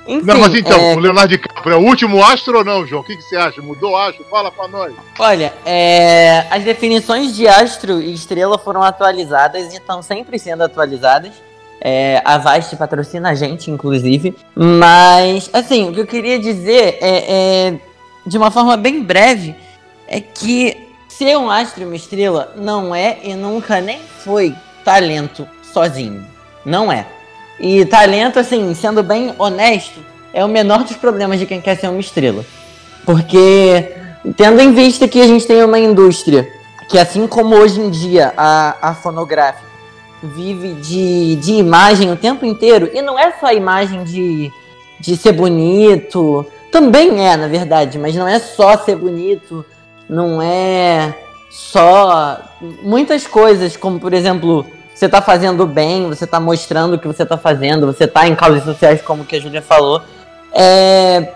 Enfim, 0.07 0.27
não, 0.27 0.41
mas 0.41 0.55
então, 0.55 0.79
é... 0.79 0.95
o 0.95 0.99
Leonardo 0.99 1.29
DiCaprio 1.29 1.75
é 1.75 1.77
o 1.77 1.87
último 1.87 2.23
astro 2.23 2.59
ou 2.59 2.65
não, 2.65 2.87
João? 2.87 3.03
O 3.03 3.05
que, 3.05 3.17
que 3.17 3.23
você 3.23 3.37
acha? 3.37 3.63
Mudou 3.63 3.97
astro? 3.97 4.25
Fala 4.31 4.51
pra 4.51 4.67
nós. 4.69 4.93
Olha, 5.19 5.53
é... 5.65 6.47
as 6.51 6.65
definições 6.65 7.35
de 7.37 7.47
astro 7.47 8.01
e 8.01 8.13
estrela 8.13 8.59
foram 8.59 8.83
atualizadas 8.83 9.73
e 9.73 9.77
estão 9.77 10.03
sempre 10.03 10.39
sendo 10.39 10.63
atualizadas. 10.63 11.33
É... 11.81 12.21
a 12.25 12.39
Vast 12.39 12.75
patrocina 12.77 13.31
a 13.31 13.35
gente, 13.35 13.71
inclusive. 13.71 14.37
Mas, 14.55 15.49
assim, 15.53 15.89
o 15.89 15.93
que 15.93 16.01
eu 16.01 16.07
queria 16.07 16.39
dizer 16.39 16.99
é, 17.01 17.69
é, 17.69 17.75
de 18.27 18.37
uma 18.37 18.51
forma 18.51 18.77
bem 18.77 19.03
breve, 19.03 19.55
é 20.09 20.21
que 20.21 20.89
ser 21.09 21.37
um 21.37 21.51
astro 21.51 21.83
e 21.83 21.87
uma 21.87 21.97
estrela 21.97 22.53
não 22.57 22.95
é 22.95 23.19
e 23.23 23.35
nunca 23.35 23.81
nem 23.81 24.01
foi 24.01 24.55
talento 24.85 25.49
sozinho. 25.73 26.27
Não 26.65 26.91
é. 26.91 27.07
E 27.63 27.85
talento, 27.85 28.41
assim, 28.41 28.75
sendo 28.75 29.05
bem 29.05 29.33
honesto, 29.39 30.01
é 30.35 30.45
o 30.45 30.49
menor 30.49 30.83
dos 30.83 30.97
problemas 30.97 31.39
de 31.39 31.47
quem 31.47 31.61
quer 31.61 31.77
ser 31.77 31.87
uma 31.87 32.01
estrela. 32.01 32.45
Porque, 33.07 33.95
tendo 34.37 34.61
em 34.61 34.73
vista 34.73 35.07
que 35.07 35.21
a 35.21 35.27
gente 35.29 35.47
tem 35.47 35.63
uma 35.63 35.79
indústria 35.79 36.49
que, 36.89 36.99
assim 36.99 37.29
como 37.29 37.55
hoje 37.55 37.81
em 37.81 37.89
dia 37.89 38.35
a, 38.37 38.91
a 38.91 38.95
fonográfica 38.95 39.71
vive 40.21 40.75
de, 40.75 41.37
de 41.37 41.53
imagem 41.53 42.11
o 42.11 42.17
tempo 42.17 42.45
inteiro, 42.45 42.91
e 42.93 43.01
não 43.01 43.17
é 43.17 43.33
só 43.39 43.47
a 43.47 43.55
imagem 43.55 44.03
de, 44.03 44.51
de 44.99 45.17
ser 45.17 45.33
bonito, 45.33 46.45
também 46.71 47.25
é, 47.25 47.37
na 47.37 47.47
verdade, 47.47 47.97
mas 47.97 48.15
não 48.17 48.27
é 48.27 48.41
só 48.41 48.77
ser 48.77 48.97
bonito, 48.97 49.65
não 50.09 50.43
é 50.43 51.15
só 51.49 52.41
muitas 52.83 53.27
coisas, 53.27 53.77
como 53.77 54.01
por 54.01 54.13
exemplo 54.13 54.67
você 55.03 55.07
está 55.07 55.21
fazendo 55.21 55.67
bem, 55.67 56.07
você 56.07 56.23
está 56.23 56.39
mostrando 56.39 56.95
o 56.95 56.99
que 56.99 57.09
você 57.09 57.25
está 57.25 57.37
fazendo, 57.37 57.87
você 57.87 58.05
está 58.05 58.29
em 58.29 58.37
causas 58.37 58.63
sociais, 58.63 59.03
como 59.03 59.25
que 59.25 59.35
a 59.35 59.41
Júlia 59.41 59.61
falou. 59.61 60.01
É... 60.53 61.33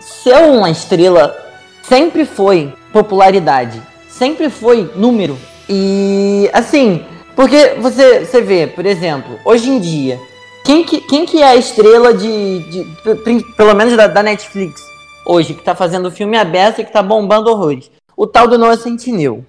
Ser 0.00 0.34
uma 0.38 0.68
estrela 0.68 1.36
sempre 1.80 2.24
foi 2.24 2.74
popularidade, 2.92 3.80
sempre 4.08 4.50
foi 4.50 4.90
número. 4.96 5.38
E 5.68 6.50
assim, 6.52 7.04
porque 7.36 7.76
você, 7.78 8.24
você 8.24 8.40
vê, 8.40 8.66
por 8.66 8.84
exemplo, 8.84 9.38
hoje 9.44 9.70
em 9.70 9.78
dia, 9.78 10.18
quem 10.64 10.82
que, 10.82 11.00
quem 11.02 11.24
que 11.24 11.40
é 11.40 11.46
a 11.46 11.56
estrela 11.56 12.12
de, 12.12 12.58
de 12.64 13.44
pelo 13.56 13.74
menos 13.74 13.96
da, 13.96 14.08
da, 14.08 14.24
Netflix 14.24 14.82
hoje, 15.24 15.54
que 15.54 15.60
está 15.60 15.76
fazendo 15.76 16.10
filme 16.10 16.36
aberto 16.36 16.80
e 16.80 16.82
que 16.82 16.90
está 16.90 17.02
bombando 17.02 17.48
horrores? 17.48 17.92
O 18.16 18.26
tal 18.26 18.48
do 18.48 18.58
Noah 18.58 18.76
Centineo. 18.76 19.46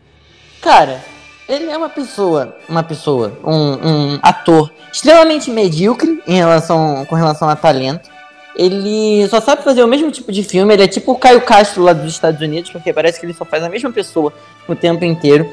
Cara, 0.61 1.03
ele 1.49 1.69
é 1.69 1.75
uma 1.75 1.89
pessoa, 1.89 2.55
uma 2.69 2.83
pessoa, 2.83 3.33
um, 3.43 3.53
um 3.53 4.19
ator 4.21 4.71
extremamente 4.93 5.49
medíocre 5.49 6.21
em 6.27 6.35
relação, 6.35 7.05
com 7.05 7.15
relação 7.15 7.49
a 7.49 7.55
talento. 7.55 8.07
Ele 8.55 9.27
só 9.29 9.41
sabe 9.41 9.63
fazer 9.63 9.83
o 9.83 9.87
mesmo 9.87 10.11
tipo 10.11 10.31
de 10.31 10.43
filme, 10.43 10.73
ele 10.73 10.83
é 10.83 10.87
tipo 10.87 11.11
o 11.11 11.17
Caio 11.17 11.41
Castro 11.41 11.81
lá 11.81 11.93
dos 11.93 12.11
Estados 12.11 12.39
Unidos, 12.39 12.69
porque 12.69 12.93
parece 12.93 13.19
que 13.19 13.25
ele 13.25 13.33
só 13.33 13.45
faz 13.45 13.63
a 13.63 13.69
mesma 13.69 13.91
pessoa 13.91 14.31
o 14.67 14.75
tempo 14.75 15.03
inteiro. 15.03 15.49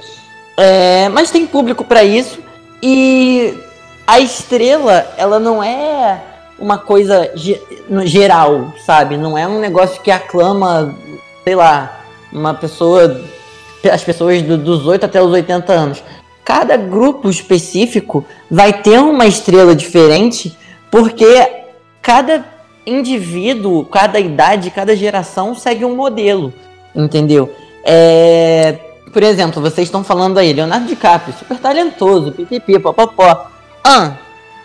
É, 0.59 1.09
mas 1.09 1.31
tem 1.31 1.47
público 1.47 1.85
para 1.85 2.05
isso 2.05 2.41
e 2.83 3.55
a 4.07 4.21
estrela, 4.21 5.07
ela 5.17 5.39
não 5.39 5.63
é 5.63 6.23
uma 6.59 6.79
coisa 6.79 7.31
geral, 8.05 8.73
sabe? 8.85 9.17
Não 9.17 9.37
é 9.37 9.47
um 9.47 9.59
negócio 9.61 10.01
que 10.03 10.11
aclama, 10.11 10.95
sei 11.45 11.55
lá, 11.55 12.01
uma 12.33 12.55
pessoa 12.55 13.23
as 13.93 14.03
pessoas 14.03 14.43
do, 14.43 14.57
dos 14.57 14.87
8 14.87 15.07
até 15.07 15.21
os 15.21 15.31
80 15.31 15.73
anos. 15.73 16.03
Cada 16.45 16.77
grupo 16.77 17.29
específico 17.29 18.25
vai 18.51 18.73
ter 18.73 18.99
uma 18.99 19.27
estrela 19.27 19.75
diferente, 19.75 20.57
porque 20.91 21.65
cada 22.01 22.45
indivíduo, 22.87 23.85
cada 23.85 24.21
idade, 24.21 24.71
cada 24.71 24.95
geração 24.95 25.55
segue 25.57 25.85
um 25.85 25.97
modelo, 25.97 26.53
entendeu? 26.95 27.53
É, 27.85 28.79
por 29.13 29.23
exemplo, 29.25 29.61
vocês 29.61 29.89
estão 29.89 30.05
falando 30.05 30.39
aí, 30.39 30.53
Leonardo 30.53 30.87
DiCaprio, 30.87 31.35
super 31.37 31.59
talentoso, 31.59 32.33
pipipi, 32.33 32.79
popopó. 32.79 33.49
Ah, 33.83 34.13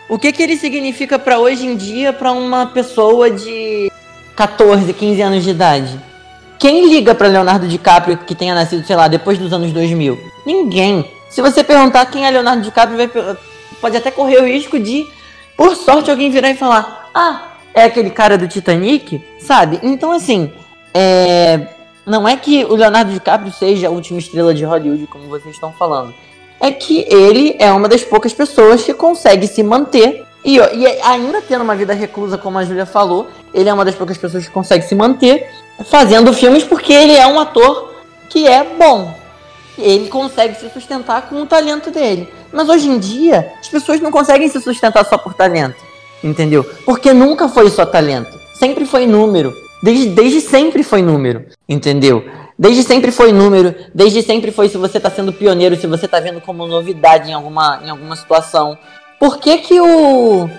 o 0.08 0.20
que 0.20 0.32
que 0.32 0.44
ele 0.44 0.58
significa 0.58 1.18
para 1.18 1.40
hoje 1.40 1.66
em 1.66 1.76
dia 1.76 2.12
para 2.12 2.32
uma 2.32 2.68
pessoa 2.68 3.32
de 3.32 3.92
14, 4.36 4.94
15 4.94 5.22
anos 5.22 5.44
de 5.44 5.50
idade? 5.50 6.11
Quem 6.62 6.88
liga 6.88 7.16
para 7.16 7.28
Leonardo 7.28 7.68
DiCaprio 7.68 8.20
que 8.20 8.36
tenha 8.36 8.54
nascido, 8.54 8.86
sei 8.86 8.96
lá, 8.96 9.08
depois 9.08 9.40
dos 9.40 9.52
anos 9.52 9.72
2000? 9.72 10.16
Ninguém. 10.46 11.12
Se 11.28 11.42
você 11.42 11.64
perguntar 11.64 12.06
quem 12.06 12.24
é 12.24 12.30
Leonardo 12.30 12.62
DiCaprio, 12.62 12.98
vai, 12.98 13.10
pode 13.82 13.98
até 13.98 14.12
correr 14.12 14.38
o 14.38 14.46
risco 14.46 14.80
de, 14.80 15.08
por 15.58 15.76
sorte, 15.76 16.12
alguém 16.12 16.30
virar 16.30 16.52
e 16.52 16.56
falar: 16.56 17.10
Ah, 17.16 17.54
é 17.74 17.86
aquele 17.86 18.12
cara 18.12 18.38
do 18.38 18.48
Titanic, 18.48 19.26
sabe? 19.40 19.80
Então, 19.82 20.12
assim, 20.12 20.54
é... 20.94 21.66
não 22.06 22.28
é 22.28 22.38
que 22.38 22.64
o 22.66 22.76
Leonardo 22.76 23.12
DiCaprio 23.12 23.52
seja 23.52 23.88
a 23.88 23.90
última 23.90 24.20
estrela 24.20 24.54
de 24.54 24.64
Hollywood, 24.64 25.08
como 25.08 25.28
vocês 25.30 25.56
estão 25.56 25.74
falando. 25.74 26.14
É 26.60 26.70
que 26.70 27.08
ele 27.10 27.56
é 27.58 27.72
uma 27.72 27.90
das 27.90 28.04
poucas 28.04 28.34
pessoas 28.34 28.84
que 28.84 28.94
consegue 28.94 29.48
se 29.48 29.64
manter. 29.64 30.28
E, 30.46 30.58
e 30.58 30.88
ainda 31.04 31.42
tendo 31.42 31.64
uma 31.64 31.76
vida 31.76 31.94
reclusa, 31.94 32.38
como 32.38 32.60
a 32.60 32.66
Julia 32.66 32.86
falou, 32.86 33.30
ele 33.52 33.68
é 33.68 33.74
uma 33.74 33.86
das 33.86 33.96
poucas 33.96 34.18
pessoas 34.18 34.46
que 34.46 34.52
consegue 34.52 34.86
se 34.86 34.94
manter 34.94 35.48
fazendo 35.86 36.34
filmes 36.34 36.64
porque 36.64 36.94
ele 36.94 37.14
é 37.14 37.26
um 37.28 37.40
ator 37.40 37.94
que 38.30 38.48
é 38.48 38.64
bom. 38.64 39.14
Ele 39.78 40.10
consegue 40.10 40.56
se 40.56 40.70
sustentar 40.70 41.30
com 41.30 41.42
o 41.42 41.46
talento 41.46 41.92
dele. 41.92 42.30
Mas 42.52 42.70
hoje 42.70 42.90
em 42.90 43.00
dia, 43.00 43.52
as 43.60 43.68
pessoas 43.68 44.00
não 44.00 44.12
conseguem 44.12 44.48
se 44.48 44.60
sustentar 44.62 45.06
só 45.06 45.18
por 45.18 45.34
talento. 45.34 45.78
Entendeu? 46.24 46.64
Porque 46.86 47.14
nunca 47.14 47.50
foi 47.50 47.70
só 47.70 47.86
talento. 47.86 48.40
Sempre 48.54 48.86
foi 48.86 49.08
número. 49.08 49.54
Desde, 49.82 50.08
desde 50.10 50.42
sempre 50.42 50.84
foi 50.84 51.02
número. 51.02 51.46
Entendeu? 51.68 52.24
Desde 52.58 52.84
sempre 52.84 53.12
foi 53.12 53.32
número. 53.32 53.74
Desde 53.94 54.22
sempre 54.22 54.52
foi 54.52 54.70
se 54.70 54.78
você 54.78 54.98
está 54.98 55.10
sendo 55.10 55.34
pioneiro, 55.34 55.76
se 55.76 55.88
você 55.88 56.06
está 56.06 56.20
vendo 56.20 56.42
como 56.42 56.68
novidade 56.68 57.32
em 57.32 57.34
alguma, 57.34 57.82
em 57.84 57.90
alguma 57.90 58.16
situação. 58.16 58.78
Por 59.20 59.40
que, 59.40 59.58
que 59.60 59.80
o, 59.80 60.50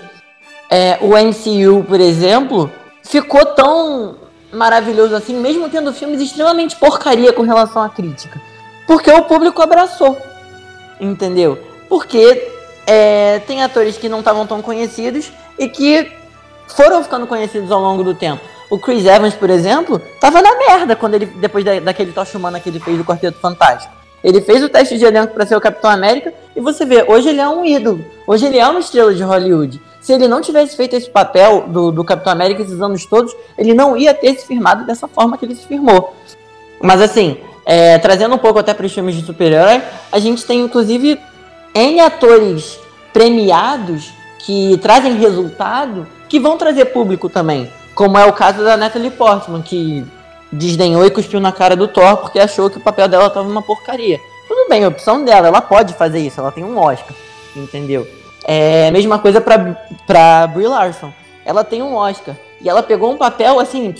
é, 0.69 0.97
o 1.01 1.09
MCU, 1.09 1.83
por 1.85 1.99
exemplo, 1.99 2.69
ficou 3.03 3.45
tão 3.45 4.22
maravilhoso 4.53 5.15
assim, 5.15 5.35
mesmo 5.35 5.69
tendo 5.69 5.91
filmes 5.93 6.21
extremamente 6.21 6.75
porcaria 6.75 7.33
com 7.33 7.41
relação 7.41 7.81
à 7.81 7.89
crítica? 7.89 8.41
Porque 8.85 9.11
o 9.11 9.23
público 9.23 9.61
abraçou. 9.61 10.17
Entendeu? 10.99 11.57
Porque 11.89 12.49
é, 12.85 13.39
tem 13.39 13.63
atores 13.63 13.97
que 13.97 14.09
não 14.09 14.19
estavam 14.19 14.45
tão 14.45 14.61
conhecidos 14.61 15.31
e 15.57 15.67
que 15.67 16.11
foram 16.67 17.03
ficando 17.03 17.27
conhecidos 17.27 17.71
ao 17.71 17.81
longo 17.81 18.03
do 18.03 18.13
tempo. 18.13 18.41
O 18.69 18.79
Chris 18.79 19.05
Evans, 19.05 19.35
por 19.35 19.49
exemplo, 19.49 20.01
tava 20.19 20.41
na 20.41 20.55
merda 20.57 20.95
quando 20.95 21.15
ele 21.15 21.25
depois 21.25 21.63
da, 21.63 21.79
daquele 21.79 22.11
tocha 22.11 22.37
humana 22.37 22.59
que 22.59 22.69
ele 22.69 22.79
fez 22.79 22.97
do 22.97 23.05
Quarteto 23.05 23.37
Fantástico. 23.39 23.93
Ele 24.23 24.41
fez 24.41 24.63
o 24.63 24.69
teste 24.69 24.97
de 24.97 25.03
elenco 25.03 25.33
para 25.33 25.45
ser 25.45 25.55
o 25.55 25.61
Capitão 25.61 25.91
América 25.91 26.33
e 26.55 26.61
você 26.61 26.85
vê, 26.85 27.03
hoje 27.03 27.29
ele 27.29 27.41
é 27.41 27.47
um 27.47 27.65
ídolo. 27.65 28.03
Hoje 28.25 28.45
ele 28.45 28.57
é 28.57 28.67
uma 28.67 28.79
estrela 28.79 29.13
de 29.13 29.21
Hollywood. 29.21 29.81
Se 30.03 30.11
ele 30.11 30.27
não 30.27 30.41
tivesse 30.41 30.75
feito 30.75 30.97
esse 30.97 31.09
papel 31.09 31.63
do, 31.69 31.89
do 31.89 32.03
Capitão 32.03 32.33
América 32.33 32.61
esses 32.61 32.81
anos 32.81 33.05
todos, 33.05 33.33
ele 33.57 33.73
não 33.73 33.95
ia 33.95 34.13
ter 34.13 34.35
se 34.35 34.45
firmado 34.45 34.85
dessa 34.85 35.07
forma 35.07 35.37
que 35.37 35.45
ele 35.45 35.55
se 35.55 35.65
firmou. 35.65 36.13
Mas 36.81 37.01
assim, 37.01 37.37
é, 37.65 37.97
trazendo 37.99 38.35
um 38.35 38.37
pouco 38.37 38.59
até 38.59 38.73
para 38.73 38.85
os 38.85 38.93
filmes 38.93 39.15
de 39.15 39.25
super-herói, 39.25 39.81
a 40.11 40.19
gente 40.19 40.45
tem 40.45 40.59
inclusive 40.59 41.17
N 41.73 42.01
atores 42.01 42.77
premiados 43.13 44.11
que 44.39 44.77
trazem 44.81 45.15
resultado 45.15 46.05
que 46.27 46.37
vão 46.37 46.57
trazer 46.57 46.85
público 46.85 47.29
também. 47.29 47.71
Como 47.95 48.17
é 48.17 48.25
o 48.25 48.33
caso 48.33 48.61
da 48.61 48.75
Natalie 48.75 49.09
Portman, 49.09 49.61
que 49.61 50.05
desdenhou 50.51 51.05
e 51.05 51.11
cuspiu 51.11 51.39
na 51.39 51.53
cara 51.53 51.77
do 51.77 51.87
Thor 51.87 52.17
porque 52.17 52.39
achou 52.39 52.69
que 52.69 52.77
o 52.77 52.83
papel 52.83 53.07
dela 53.07 53.27
estava 53.27 53.47
uma 53.47 53.61
porcaria. 53.61 54.19
Tudo 54.49 54.67
bem, 54.67 54.85
opção 54.85 55.23
dela, 55.23 55.47
ela 55.47 55.61
pode 55.61 55.93
fazer 55.93 56.19
isso, 56.19 56.41
ela 56.41 56.51
tem 56.51 56.65
um 56.65 56.77
Oscar, 56.77 57.15
entendeu? 57.55 58.05
É 58.43 58.91
mesma 58.91 59.19
coisa 59.19 59.39
pra, 59.39 59.77
pra 60.05 60.47
Brie 60.47 60.67
Larson. 60.67 61.11
Ela 61.45 61.63
tem 61.63 61.81
um 61.81 61.95
Oscar. 61.95 62.35
E 62.61 62.69
ela 62.69 62.81
pegou 62.81 63.11
um 63.11 63.17
papel, 63.17 63.59
assim, 63.59 63.93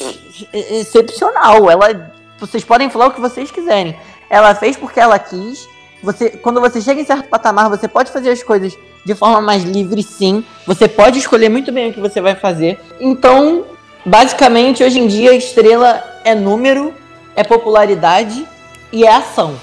excepcional. 0.54 1.70
Ela. 1.70 2.12
Vocês 2.40 2.64
podem 2.64 2.90
falar 2.90 3.08
o 3.08 3.12
que 3.12 3.22
vocês 3.22 3.52
quiserem. 3.52 3.96
Ela 4.30 4.56
fez 4.56 4.78
porque 4.78 5.00
ela 5.00 5.20
quis. 5.20 5.68
Você, 6.02 6.30
quando 6.30 6.60
você 6.60 6.82
chega 6.82 7.00
em 7.00 7.06
certo 7.06 7.30
patamar, 7.30 7.70
você 7.70 7.88
pode 7.88 8.12
fazer 8.12 8.30
as 8.32 8.44
coisas 8.44 8.78
de 9.06 9.16
forma 9.16 9.42
mais 9.42 9.64
livre, 9.64 10.04
sim. 10.04 10.44
Você 10.66 10.88
pode 10.88 11.20
escolher 11.20 11.50
muito 11.50 11.72
bem 11.72 11.90
o 11.90 11.94
que 11.94 12.00
você 12.00 12.20
vai 12.20 12.36
fazer. 12.36 12.80
Então, 13.00 13.66
basicamente, 14.06 14.84
hoje 14.84 15.00
em 15.00 15.08
dia, 15.08 15.34
estrela 15.34 16.04
é 16.24 16.36
número, 16.36 16.94
é 17.36 17.44
popularidade 17.44 18.46
e 18.92 19.06
é 19.06 19.14
ação. 19.14 19.56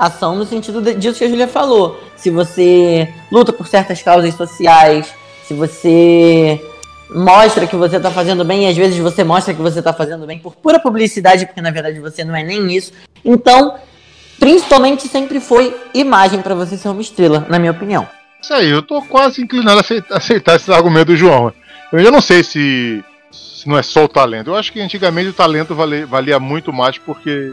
Ação 0.00 0.34
no 0.34 0.46
sentido 0.46 0.80
disso 0.94 1.18
que 1.18 1.24
a 1.24 1.28
Julia 1.28 1.46
falou. 1.46 2.00
Se 2.16 2.30
você 2.30 3.06
luta 3.30 3.52
por 3.52 3.66
certas 3.66 4.02
causas 4.02 4.34
sociais, 4.34 5.12
se 5.44 5.52
você 5.52 6.58
mostra 7.10 7.66
que 7.66 7.76
você 7.76 7.98
está 7.98 8.10
fazendo 8.10 8.42
bem, 8.42 8.64
e 8.64 8.68
às 8.68 8.76
vezes 8.78 8.96
você 8.96 9.22
mostra 9.22 9.52
que 9.52 9.60
você 9.60 9.80
está 9.80 9.92
fazendo 9.92 10.26
bem 10.26 10.38
por 10.38 10.56
pura 10.56 10.78
publicidade, 10.80 11.44
porque 11.44 11.60
na 11.60 11.70
verdade 11.70 12.00
você 12.00 12.24
não 12.24 12.34
é 12.34 12.42
nem 12.42 12.74
isso. 12.74 12.94
Então, 13.22 13.74
principalmente 14.38 15.06
sempre 15.06 15.38
foi 15.38 15.76
imagem 15.92 16.40
para 16.40 16.54
você 16.54 16.78
ser 16.78 16.88
uma 16.88 17.02
estrela, 17.02 17.46
na 17.50 17.58
minha 17.58 17.72
opinião. 17.72 18.08
Isso 18.40 18.54
aí, 18.54 18.70
eu 18.70 18.80
tô 18.80 19.02
quase 19.02 19.42
inclinado 19.42 19.80
a 20.10 20.16
aceitar, 20.16 20.56
esse 20.56 20.72
argumento 20.72 21.08
do 21.08 21.16
João. 21.16 21.52
Eu 21.92 21.98
ainda 21.98 22.10
não 22.10 22.22
sei 22.22 22.42
se, 22.42 23.04
se 23.30 23.68
não 23.68 23.76
é 23.76 23.82
só 23.82 24.04
o 24.04 24.08
talento. 24.08 24.48
Eu 24.48 24.56
acho 24.56 24.72
que 24.72 24.80
antigamente 24.80 25.28
o 25.28 25.34
talento 25.34 25.74
valia, 25.74 26.06
valia 26.06 26.40
muito 26.40 26.72
mais 26.72 26.96
porque 26.96 27.52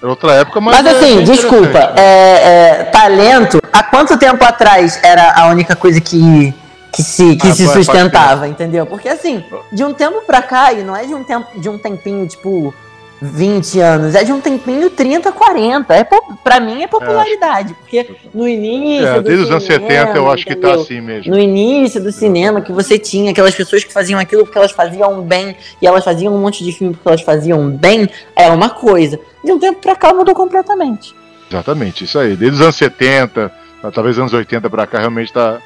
era 0.00 0.10
outra 0.10 0.32
época, 0.34 0.60
mas. 0.60 0.76
Mas 0.76 0.86
é 0.86 0.96
assim, 0.96 1.18
é 1.18 1.22
desculpa, 1.22 1.94
é, 1.96 2.02
é, 2.02 2.84
talento, 2.84 3.60
há 3.72 3.82
quanto 3.82 4.16
tempo 4.16 4.44
atrás 4.44 4.98
era 5.02 5.32
a 5.32 5.46
única 5.48 5.74
coisa 5.74 6.00
que, 6.00 6.54
que 6.92 7.02
se, 7.02 7.36
que 7.36 7.48
ah, 7.48 7.54
se 7.54 7.66
sustentava, 7.66 8.46
entendeu? 8.46 8.86
Porque 8.86 9.08
assim, 9.08 9.44
de 9.72 9.84
um 9.84 9.92
tempo 9.92 10.22
pra 10.26 10.40
cá, 10.40 10.72
e 10.72 10.82
não 10.82 10.94
é 10.94 11.04
de 11.04 11.14
um 11.14 11.24
tempo, 11.24 11.58
de 11.58 11.68
um 11.68 11.76
tempinho, 11.76 12.26
tipo, 12.26 12.72
20 13.20 13.80
anos, 13.80 14.14
é 14.14 14.22
de 14.22 14.32
um 14.32 14.40
tempinho 14.40 14.88
30, 14.90 15.32
40. 15.32 15.94
É, 15.94 16.06
pra 16.42 16.60
mim 16.60 16.82
é 16.82 16.86
popularidade, 16.86 17.72
é. 17.72 17.74
porque 17.74 18.16
no 18.32 18.46
início. 18.46 19.06
É, 19.06 19.20
desde 19.20 19.44
os 19.44 19.50
anos 19.50 19.64
70 19.64 20.16
eu 20.16 20.30
acho 20.30 20.44
entendeu? 20.44 20.70
que 20.70 20.76
tá 20.76 20.82
assim 20.82 21.00
mesmo. 21.00 21.32
No 21.32 21.38
início 21.38 22.00
do 22.00 22.12
cinema, 22.12 22.60
que 22.60 22.72
você 22.72 22.98
tinha 22.98 23.32
aquelas 23.32 23.54
pessoas 23.54 23.82
que 23.82 23.92
faziam 23.92 24.20
aquilo 24.20 24.44
porque 24.44 24.58
elas 24.58 24.70
faziam 24.70 25.20
bem, 25.22 25.56
e 25.82 25.86
elas 25.86 26.04
faziam 26.04 26.34
um 26.34 26.38
monte 26.38 26.62
de 26.62 26.72
filme 26.72 26.94
porque 26.94 27.08
elas 27.08 27.22
faziam 27.22 27.68
bem, 27.70 28.08
é 28.36 28.48
uma 28.50 28.70
coisa. 28.70 29.18
De 29.44 29.52
um 29.52 29.58
tempo 29.58 29.80
pra 29.80 29.96
cá 29.96 30.14
mudou 30.14 30.34
completamente. 30.34 31.14
Exatamente, 31.50 32.04
isso 32.04 32.18
aí. 32.18 32.36
Desde 32.36 32.56
os 32.56 32.60
anos 32.60 32.76
70, 32.76 33.50
talvez 33.92 34.18
anos 34.18 34.32
80 34.32 34.68
pra 34.70 34.86
cá, 34.86 34.98
realmente 34.98 35.32
tá, 35.32 35.58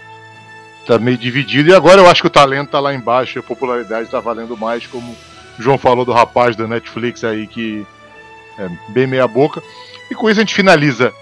tá 0.86 0.98
meio 0.98 1.18
dividido. 1.18 1.70
E 1.70 1.74
agora 1.74 2.00
eu 2.00 2.08
acho 2.08 2.22
que 2.22 2.28
o 2.28 2.30
talento 2.30 2.70
tá 2.70 2.80
lá 2.80 2.94
embaixo, 2.94 3.38
a 3.38 3.42
popularidade 3.42 4.08
tá 4.08 4.20
valendo 4.20 4.56
mais 4.56 4.86
como 4.86 5.14
o 5.58 5.62
João 5.62 5.78
falou 5.78 6.04
do 6.04 6.12
rapaz 6.12 6.56
da 6.56 6.66
Netflix 6.66 7.24
aí 7.24 7.46
que 7.46 7.86
é 8.58 8.68
bem 8.88 9.06
meia 9.06 9.26
boca. 9.26 9.62
E 10.10 10.14
com 10.14 10.28
isso 10.28 10.40
a 10.40 10.42
gente 10.42 10.54
finaliza 10.54 11.12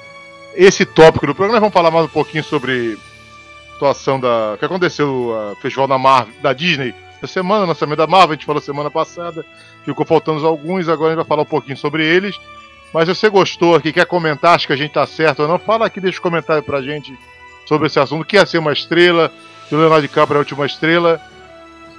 esse 0.54 0.84
tópico 0.84 1.26
do 1.26 1.34
programa. 1.34 1.60
Vamos 1.60 1.74
falar 1.74 1.90
mais 1.90 2.06
um 2.06 2.08
pouquinho 2.08 2.44
sobre 2.44 2.98
a 3.68 3.72
situação 3.72 4.20
da 4.20 4.56
que 4.58 4.64
aconteceu 4.64 5.08
o 5.08 5.56
festival 5.56 5.86
da 5.86 5.98
Marvel, 5.98 6.34
da 6.42 6.52
Disney 6.52 6.94
essa 7.22 7.34
semana, 7.34 7.66
lançamento 7.66 7.98
da 7.98 8.06
Marvel, 8.06 8.30
a 8.30 8.34
gente 8.34 8.46
falou 8.46 8.62
semana 8.62 8.90
passada, 8.90 9.44
ficou 9.84 10.06
faltando 10.06 10.46
alguns, 10.46 10.88
agora 10.88 11.08
a 11.08 11.10
gente 11.10 11.18
vai 11.18 11.26
falar 11.26 11.42
um 11.42 11.46
pouquinho 11.46 11.76
sobre 11.76 12.04
eles. 12.04 12.40
Mas 12.94 13.06
se 13.06 13.14
você 13.14 13.28
gostou 13.28 13.74
aqui, 13.74 13.92
quer 13.92 14.06
comentar, 14.06 14.54
acho 14.54 14.66
que 14.66 14.72
a 14.72 14.76
gente 14.76 14.92
tá 14.92 15.06
certo 15.06 15.42
ou 15.42 15.48
não, 15.48 15.58
fala 15.58 15.86
aqui, 15.86 16.00
deixa 16.00 16.18
um 16.18 16.22
comentário 16.22 16.62
pra 16.62 16.82
gente 16.82 17.16
sobre 17.66 17.86
esse 17.86 18.00
assunto, 18.00 18.24
que 18.24 18.36
ia 18.36 18.46
ser 18.46 18.58
uma 18.58 18.72
estrela, 18.72 19.30
se 19.68 19.74
o 19.74 19.78
Leonardo 19.78 20.02
DiCaprio 20.02 20.36
é 20.36 20.38
a 20.38 20.40
última 20.40 20.66
estrela. 20.66 21.20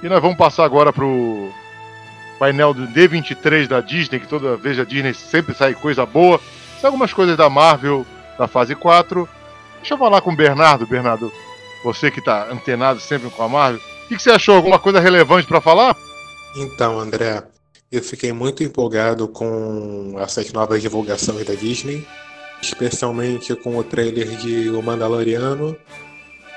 E 0.02 0.08
nós 0.08 0.20
vamos 0.20 0.36
passar 0.36 0.64
agora 0.64 0.92
pro 0.92 1.50
painel 2.42 2.74
do 2.74 2.88
D23 2.88 3.68
da 3.68 3.80
Disney, 3.80 4.18
que 4.18 4.26
toda 4.26 4.56
vez 4.56 4.76
a 4.76 4.82
Disney 4.84 5.14
sempre 5.14 5.54
sai 5.54 5.74
coisa 5.74 6.04
boa. 6.04 6.40
São 6.80 6.88
algumas 6.88 7.12
coisas 7.12 7.36
da 7.36 7.48
Marvel 7.48 8.04
da 8.36 8.48
fase 8.48 8.74
4. 8.74 9.28
Deixa 9.76 9.94
eu 9.94 9.98
falar 9.98 10.20
com 10.20 10.32
o 10.32 10.36
Bernardo. 10.36 10.84
Bernardo, 10.84 11.32
você 11.84 12.10
que 12.10 12.18
está 12.18 12.50
antenado 12.50 12.98
sempre 12.98 13.30
com 13.30 13.44
a 13.44 13.48
Marvel, 13.48 13.78
o 13.78 14.08
que, 14.08 14.16
que 14.16 14.22
você 14.22 14.32
achou? 14.32 14.56
Alguma 14.56 14.80
coisa 14.80 14.98
relevante 14.98 15.46
para 15.46 15.60
falar? 15.60 15.96
Então, 16.56 16.98
André, 16.98 17.44
eu 17.92 18.02
fiquei 18.02 18.32
muito 18.32 18.64
empolgado 18.64 19.28
com 19.28 20.16
essas 20.18 20.52
novas 20.52 20.82
divulgações 20.82 21.46
da 21.46 21.54
Disney, 21.54 22.04
especialmente 22.60 23.54
com 23.54 23.76
o 23.76 23.84
trailer 23.84 24.26
de 24.38 24.68
O 24.70 24.82
Mandaloriano 24.82 25.76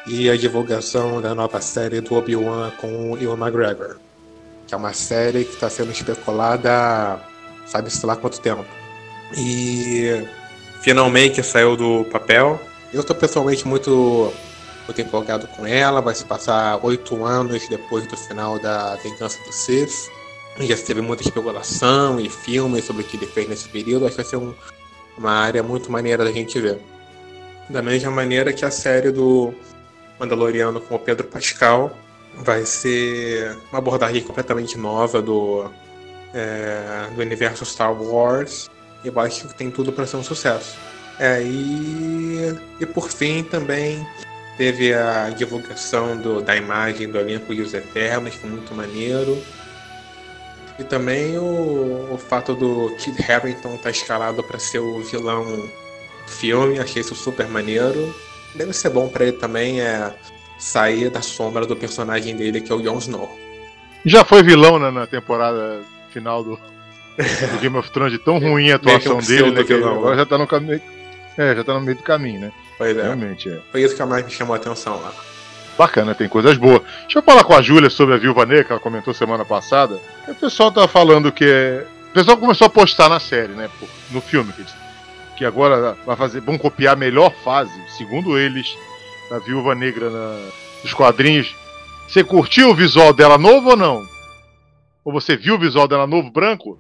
e 0.08 0.32
a 0.32 0.36
divulgação 0.36 1.21
da 1.21 1.36
nova 1.36 1.62
série 1.62 2.02
do 2.02 2.15
Obi-Wan 2.15 2.71
com 2.71 3.12
o 3.12 3.21
Ewan 3.21 3.38
McGregor 3.38 3.98
que 4.67 4.73
é 4.73 4.78
uma 4.78 4.93
série 4.93 5.45
que 5.45 5.54
está 5.54 5.69
sendo 5.69 5.91
especulada 5.91 7.19
sabe-se 7.65 8.06
lá 8.06 8.15
quanto 8.15 8.39
tempo. 8.39 8.65
E 9.36 10.25
finalmente 10.82 11.43
saiu 11.43 11.75
do 11.75 12.06
papel. 12.06 12.60
Eu 12.93 13.01
estou 13.01 13.15
pessoalmente 13.15 13.67
muito, 13.67 14.32
muito 14.86 15.01
empolgado 15.01 15.47
com 15.47 15.65
ela. 15.65 16.01
Vai 16.01 16.15
se 16.15 16.23
passar 16.25 16.80
oito 16.84 17.25
anos 17.25 17.67
depois 17.67 18.08
do 18.08 18.15
final 18.15 18.60
da 18.60 18.95
Vingança 18.95 19.43
do 19.43 19.51
Sith. 19.51 20.10
Já 20.60 20.78
teve 20.78 21.01
muita 21.01 21.23
especulação 21.23 22.19
e 22.19 22.30
filmes 22.30 22.86
sobre 22.86 23.01
o 23.04 23.06
que 23.06 23.17
ele 23.17 23.28
fez 23.28 23.49
nesse 23.49 23.67
período. 23.67 24.06
Acho 24.06 24.15
que 24.15 24.21
vai 24.21 24.30
ser 24.30 24.38
um, 24.38 24.54
uma 25.17 25.32
área 25.32 25.62
muito 25.62 25.91
maneira 25.91 26.23
da 26.23 26.32
gente 26.32 26.60
ver. 26.60 26.80
Da 27.69 27.82
mesma 27.82 28.12
maneira 28.12 28.54
que 28.54 28.63
a 28.63 28.71
série 28.71 29.12
do 29.12 29.54
Mandaloriano 30.19 30.80
com 30.80 30.95
o 30.95 30.99
Pedro 30.99 31.28
Pascal 31.28 31.91
vai 32.38 32.65
ser 32.65 33.58
uma 33.71 33.80
abordagem 33.80 34.21
completamente 34.21 34.78
nova 34.78 35.21
do, 35.21 35.69
é, 36.34 37.08
do 37.13 37.21
universo 37.21 37.65
Star 37.65 37.93
Wars. 37.93 38.69
E 39.04 39.08
eu 39.08 39.19
acho 39.19 39.48
que 39.48 39.54
tem 39.54 39.69
tudo 39.69 39.91
para 39.91 40.06
ser 40.06 40.17
um 40.17 40.24
sucesso. 40.24 40.78
É, 41.19 41.41
e, 41.41 42.58
e 42.80 42.86
por 42.86 43.10
fim 43.10 43.43
também 43.43 44.06
teve 44.58 44.93
a 44.93 45.30
divulgação 45.30 46.17
do, 46.17 46.41
da 46.41 46.56
imagem 46.56 47.10
do 47.10 47.17
Olimpo 47.17 47.54
e 47.54 47.62
os 47.62 47.74
Eternos, 47.74 48.34
que 48.34 48.39
foi 48.39 48.50
muito 48.50 48.74
maneiro. 48.74 49.41
E 50.78 50.84
também 50.84 51.38
o, 51.38 52.13
o 52.13 52.17
fato 52.17 52.54
do 52.54 52.93
Kid 52.98 53.17
Harington 53.32 53.76
estar 53.76 53.84
tá 53.84 53.89
escalado 53.91 54.43
para 54.43 54.60
ser 54.60 54.80
o 54.80 55.00
vilão 55.02 55.45
do 55.45 55.69
filme, 56.28 56.80
achei 56.80 57.02
isso 57.02 57.15
super 57.15 57.48
maneiro. 57.48 58.13
Deve 58.56 58.74
ser 58.74 58.89
bom 58.89 59.08
para 59.08 59.26
ele 59.26 59.38
também 59.38 59.82
é 59.82 60.13
sair 60.58 61.10
da 61.10 61.22
sombra 61.22 61.65
do 61.65 61.76
personagem 61.76 62.36
dele, 62.36 62.62
que 62.62 62.72
é 62.72 62.76
o 62.76 62.82
Jon 62.82 62.98
Snow. 62.98 63.39
Já 64.06 64.24
foi 64.24 64.44
vilão 64.44 64.78
né, 64.80 64.91
na 64.91 65.08
temporada 65.08 65.82
final 66.12 66.44
do, 66.44 66.52
do 66.56 67.60
Game 67.60 67.78
of 67.78 67.89
Thrones, 67.91 68.13
de 68.13 68.20
tão 68.20 68.38
ruim 68.39 68.72
a 68.72 68.76
atuação 68.76 69.20
dele, 69.20 69.52
né, 69.52 69.63
vilão, 69.63 69.96
agora 69.96 70.15
né? 70.15 70.22
já 70.22 70.26
tá 70.26 70.38
no 70.38 70.48
caminho. 70.48 70.82
É, 71.38 71.56
já 71.56 71.63
tá 71.63 71.74
no 71.74 71.82
meio 71.82 71.98
do 71.98 72.04
caminho, 72.04 72.39
né? 72.39 72.52
Pois 72.78 72.96
é. 72.96 73.02
Realmente, 73.02 73.50
é. 73.50 73.60
Foi 73.72 73.82
isso 73.82 73.96
que 73.96 74.04
mais 74.06 74.24
me 74.24 74.32
chamou 74.32 74.54
a 74.54 74.58
atenção 74.58 75.02
lá. 75.02 75.12
Bacana, 75.78 76.15
tem 76.15 76.30
coisas 76.30 76.58
boas. 76.58 76.82
Deixa 77.02 77.20
eu 77.20 77.24
falar 77.24 77.44
com 77.44 77.54
a 77.54 77.62
Júlia 77.62 77.89
sobre 77.89 78.15
a 78.15 78.18
Viúva 78.18 78.46
Negra, 78.46 78.63
que 78.63 78.72
ela 78.72 78.80
comentou 78.80 79.13
semana 79.13 79.44
passada. 79.44 80.00
O 80.28 80.36
pessoal 80.36 80.72
tá 80.72 80.88
falando 80.88 81.32
que. 81.32 81.46
O 82.10 82.13
pessoal 82.13 82.38
começou 82.38 82.68
a 82.68 82.70
postar 82.70 83.10
na 83.10 83.20
série, 83.20 83.52
né? 83.52 83.70
No 84.12 84.22
filme, 84.22 84.54
que, 84.54 84.63
que 85.38 85.46
agora 85.46 85.98
vai 86.06 86.15
fazer. 86.15 86.39
vão 86.39 86.58
copiar 86.58 86.94
a 86.94 86.98
melhor 86.98 87.34
fase, 87.44 87.74
segundo 87.98 88.39
eles, 88.39 88.78
da 89.30 89.40
Viúva 89.40 89.76
Negra 89.76 90.10
na, 90.10 90.50
nos 90.84 90.94
quadrinhos. 90.94 91.56
Você 92.08 92.24
curtiu 92.24 92.70
o 92.70 92.76
visual 92.76 93.14
dela 93.14 93.38
novo 93.38 93.72
ou 93.72 93.76
não? 93.76 94.06
Ou 95.04 95.14
você 95.14 95.36
viu 95.36 95.56
o 95.56 95.60
visual 95.60 95.88
dela 95.88 96.06
novo, 96.06 96.30
branco? 96.32 96.78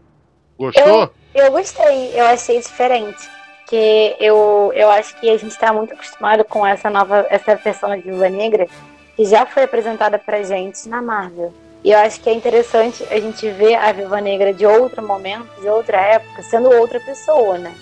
Gostou? 0.57 1.11
Eu, 1.33 1.45
eu 1.45 1.51
gostei, 1.51 2.11
eu 2.19 2.25
achei 2.25 2.59
diferente 2.59 3.35
porque 3.65 4.15
eu, 4.19 4.71
eu 4.75 4.91
acho 4.91 5.19
que 5.19 5.27
a 5.27 5.37
gente 5.37 5.51
está 5.51 5.73
muito 5.73 5.91
acostumado 5.91 6.45
com 6.45 6.65
essa 6.65 6.87
nova, 6.87 7.25
essa 7.31 7.55
versão 7.55 7.89
da 7.89 7.95
Viúva 7.95 8.29
Negra 8.29 8.67
que 9.15 9.25
já 9.25 9.43
foi 9.45 9.63
apresentada 9.63 10.19
pra 10.19 10.43
gente 10.43 10.87
na 10.87 11.01
Marvel. 11.01 11.51
E 11.83 11.91
eu 11.91 11.97
acho 11.99 12.21
que 12.21 12.29
é 12.29 12.33
interessante 12.33 13.03
a 13.09 13.19
gente 13.19 13.49
ver 13.49 13.75
a 13.75 13.91
Viúva 13.91 14.21
Negra 14.21 14.53
de 14.53 14.67
outro 14.67 15.05
momento, 15.05 15.49
de 15.59 15.67
outra 15.67 15.97
época, 15.97 16.43
sendo 16.43 16.69
outra 16.69 16.99
pessoa, 16.99 17.57
né? 17.57 17.73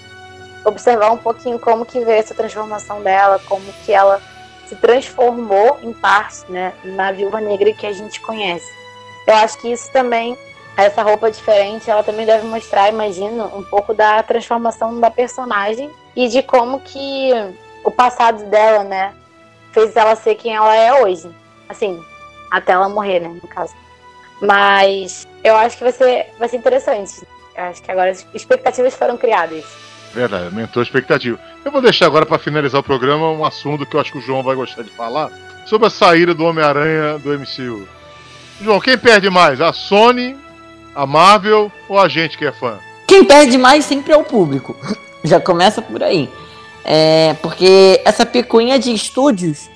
Observar 0.64 1.12
um 1.12 1.18
pouquinho 1.18 1.60
como 1.60 1.86
que 1.86 2.00
veio 2.00 2.20
essa 2.20 2.34
transformação 2.34 3.02
dela, 3.02 3.40
como 3.46 3.66
que 3.86 3.92
ela 3.92 4.22
se 4.74 4.76
transformou 4.76 5.80
em 5.82 5.94
parte, 5.94 6.52
né, 6.52 6.74
na 6.84 7.12
Viúva 7.12 7.40
Negra 7.40 7.72
que 7.74 7.86
a 7.86 7.94
gente 7.94 8.20
conhece. 8.22 8.68
Eu 9.28 9.36
acho 9.36 9.58
que 9.60 9.72
isso 9.72 9.92
também 9.92 10.38
essa 10.76 11.04
roupa 11.04 11.30
diferente, 11.30 11.90
ela 11.90 12.04
também 12.04 12.26
deve 12.26 12.48
mostrar, 12.48 12.90
imagino, 12.90 13.46
um 13.56 13.64
pouco 13.64 13.94
da 13.94 14.24
transformação 14.24 15.00
da 15.00 15.12
personagem 15.12 15.92
e 16.16 16.28
de 16.28 16.42
como 16.42 16.80
que 16.80 17.30
o 17.84 17.92
passado 17.92 18.44
dela, 18.46 18.84
né, 18.84 19.14
fez 19.72 19.96
ela 19.96 20.16
ser 20.16 20.34
quem 20.34 20.56
ela 20.56 20.76
é 20.76 21.04
hoje. 21.04 21.30
Assim, 21.70 22.04
até 22.50 22.72
ela 22.72 22.90
morrer, 22.90 23.20
né, 23.20 23.28
no 23.28 23.48
caso. 23.48 23.76
Mas 24.42 25.28
eu 25.44 25.56
acho 25.56 25.78
que 25.78 25.84
vai 25.84 25.94
ser, 25.94 26.34
vai 26.40 26.50
ser 26.50 26.58
interessante. 26.58 27.22
Eu 27.56 27.66
acho 27.66 27.84
que 27.84 27.92
agora 27.92 28.10
as 28.10 28.26
expectativas 28.34 28.96
foram 28.96 29.16
criadas. 29.16 29.64
Verdade, 30.14 30.46
aumentou 30.46 30.80
a 30.80 30.84
expectativa. 30.84 31.40
Eu 31.66 31.72
vou 31.72 31.82
deixar 31.82 32.06
agora 32.06 32.26
para 32.26 32.38
finalizar 32.38 32.80
o 32.80 32.84
programa 32.84 33.32
um 33.32 33.44
assunto 33.44 33.86
que 33.86 33.96
eu 33.96 34.00
acho 34.00 34.12
que 34.12 34.20
o 34.20 34.22
João 34.22 34.44
vai 34.44 34.56
gostar 34.56 34.84
de 34.84 34.92
falar 34.92 35.32
sobre 35.66 35.88
a 35.88 35.90
saída 35.90 36.34
do 36.34 36.46
Homem-Aranha 36.46 37.18
do 37.18 37.30
MCU. 37.38 37.88
João, 38.62 38.80
quem 38.80 38.98
perde 38.98 39.30
mais? 39.30 39.60
A 39.60 39.74
Sony 39.74 40.38
a 40.96 41.06
Marvel 41.06 41.72
ou 41.90 42.00
a 42.00 42.08
gente 42.08 42.38
que 42.38 42.46
é 42.46 42.52
fã? 42.52 42.80
Quem 43.08 43.26
perde 43.26 43.58
mais 43.58 43.86
sempre 43.86 44.14
é 44.14 44.18
o 44.18 44.24
público. 44.24 44.76
Já 45.24 45.40
começa 45.40 45.82
por 45.82 46.04
aí. 46.04 46.30
É, 46.86 47.36
porque 47.42 48.02
essa 48.06 48.26
picuinha 48.26 48.78
de 48.78 48.94
estúdios 48.94 49.70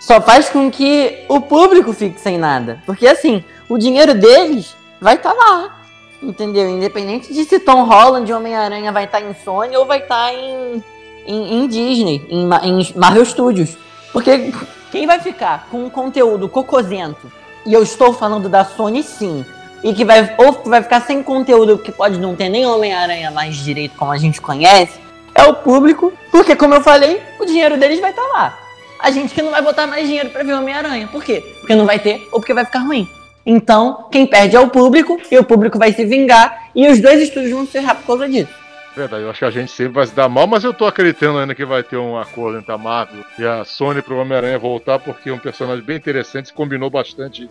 só 0.00 0.20
faz 0.20 0.48
com 0.48 0.70
que 0.70 1.24
o 1.28 1.40
público 1.40 1.92
fique 1.92 2.20
sem 2.20 2.38
nada. 2.38 2.80
Porque 2.86 3.06
assim, 3.06 3.44
o 3.68 3.76
dinheiro 3.76 4.14
deles 4.14 4.76
vai 5.00 5.16
estar 5.16 5.34
tá 5.34 5.36
lá. 5.36 5.77
Entendeu? 6.22 6.68
Independente 6.68 7.32
de 7.32 7.44
se 7.44 7.60
Tom 7.60 7.84
Holland 7.84 8.28
e 8.28 8.34
Homem-Aranha 8.34 8.90
vai 8.92 9.04
estar 9.04 9.20
tá 9.20 9.26
em 9.26 9.34
Sony 9.44 9.76
ou 9.76 9.86
vai 9.86 9.98
estar 9.98 10.26
tá 10.26 10.34
em, 10.34 10.82
em, 11.26 11.54
em, 11.54 11.68
Disney, 11.68 12.26
em, 12.28 12.48
em 12.64 12.92
Marvel 12.96 13.24
Studios. 13.24 13.76
Porque 14.12 14.52
quem 14.90 15.06
vai 15.06 15.20
ficar 15.20 15.68
com 15.70 15.84
um 15.84 15.90
conteúdo 15.90 16.48
cocosento? 16.48 17.30
E 17.64 17.72
eu 17.72 17.82
estou 17.82 18.12
falando 18.12 18.48
da 18.48 18.64
Sony 18.64 19.02
sim 19.02 19.44
e 19.82 19.94
que 19.94 20.04
vai 20.04 20.34
ou 20.38 20.52
vai 20.64 20.82
ficar 20.82 21.02
sem 21.02 21.22
conteúdo 21.22 21.78
que 21.78 21.92
pode 21.92 22.18
não 22.18 22.34
ter 22.34 22.48
nem 22.48 22.66
Homem-Aranha 22.66 23.30
mais 23.30 23.56
direito 23.56 23.94
como 23.96 24.10
a 24.10 24.18
gente 24.18 24.40
conhece, 24.40 24.98
é 25.34 25.44
o 25.44 25.54
público, 25.54 26.12
porque 26.32 26.56
como 26.56 26.74
eu 26.74 26.80
falei, 26.80 27.22
o 27.38 27.44
dinheiro 27.44 27.78
deles 27.78 28.00
vai 28.00 28.10
estar 28.10 28.22
tá 28.22 28.28
lá. 28.28 28.58
A 28.98 29.12
gente 29.12 29.32
que 29.32 29.42
não 29.42 29.52
vai 29.52 29.62
botar 29.62 29.86
mais 29.86 30.06
dinheiro 30.06 30.30
para 30.30 30.42
ver 30.42 30.54
Homem-Aranha. 30.54 31.06
Por 31.06 31.22
quê? 31.22 31.54
Porque 31.60 31.76
não 31.76 31.86
vai 31.86 32.00
ter 32.00 32.26
ou 32.32 32.40
porque 32.40 32.52
vai 32.52 32.64
ficar 32.64 32.80
ruim. 32.80 33.08
Então, 33.50 34.04
quem 34.12 34.26
perde 34.26 34.56
é 34.56 34.60
o 34.60 34.68
público 34.68 35.18
e 35.30 35.38
o 35.38 35.42
público 35.42 35.78
vai 35.78 35.90
se 35.94 36.04
vingar 36.04 36.68
e 36.74 36.86
os 36.86 37.00
dois 37.00 37.22
estúdios 37.22 37.52
vão 37.52 37.66
se 37.66 37.78
errar 37.78 37.94
por 37.94 38.06
causa 38.06 38.28
disso. 38.28 38.52
Verdade, 38.94 39.22
eu 39.22 39.30
acho 39.30 39.38
que 39.38 39.44
a 39.46 39.50
gente 39.50 39.72
sempre 39.72 39.94
vai 39.94 40.06
se 40.06 40.14
dar 40.14 40.28
mal, 40.28 40.46
mas 40.46 40.64
eu 40.64 40.74
tô 40.74 40.84
acreditando 40.84 41.38
ainda 41.38 41.54
que 41.54 41.64
vai 41.64 41.82
ter 41.82 41.96
um 41.96 42.18
acordo 42.18 42.58
entre 42.58 42.70
a 42.70 42.76
Marvel 42.76 43.24
e 43.38 43.46
a 43.46 43.64
Sony 43.64 44.02
pro 44.02 44.18
Homem-Aranha 44.18 44.58
voltar, 44.58 44.98
porque 44.98 45.30
é 45.30 45.32
um 45.32 45.38
personagem 45.38 45.82
bem 45.82 45.96
interessante, 45.96 46.48
se 46.48 46.52
combinou 46.52 46.90
bastante 46.90 47.48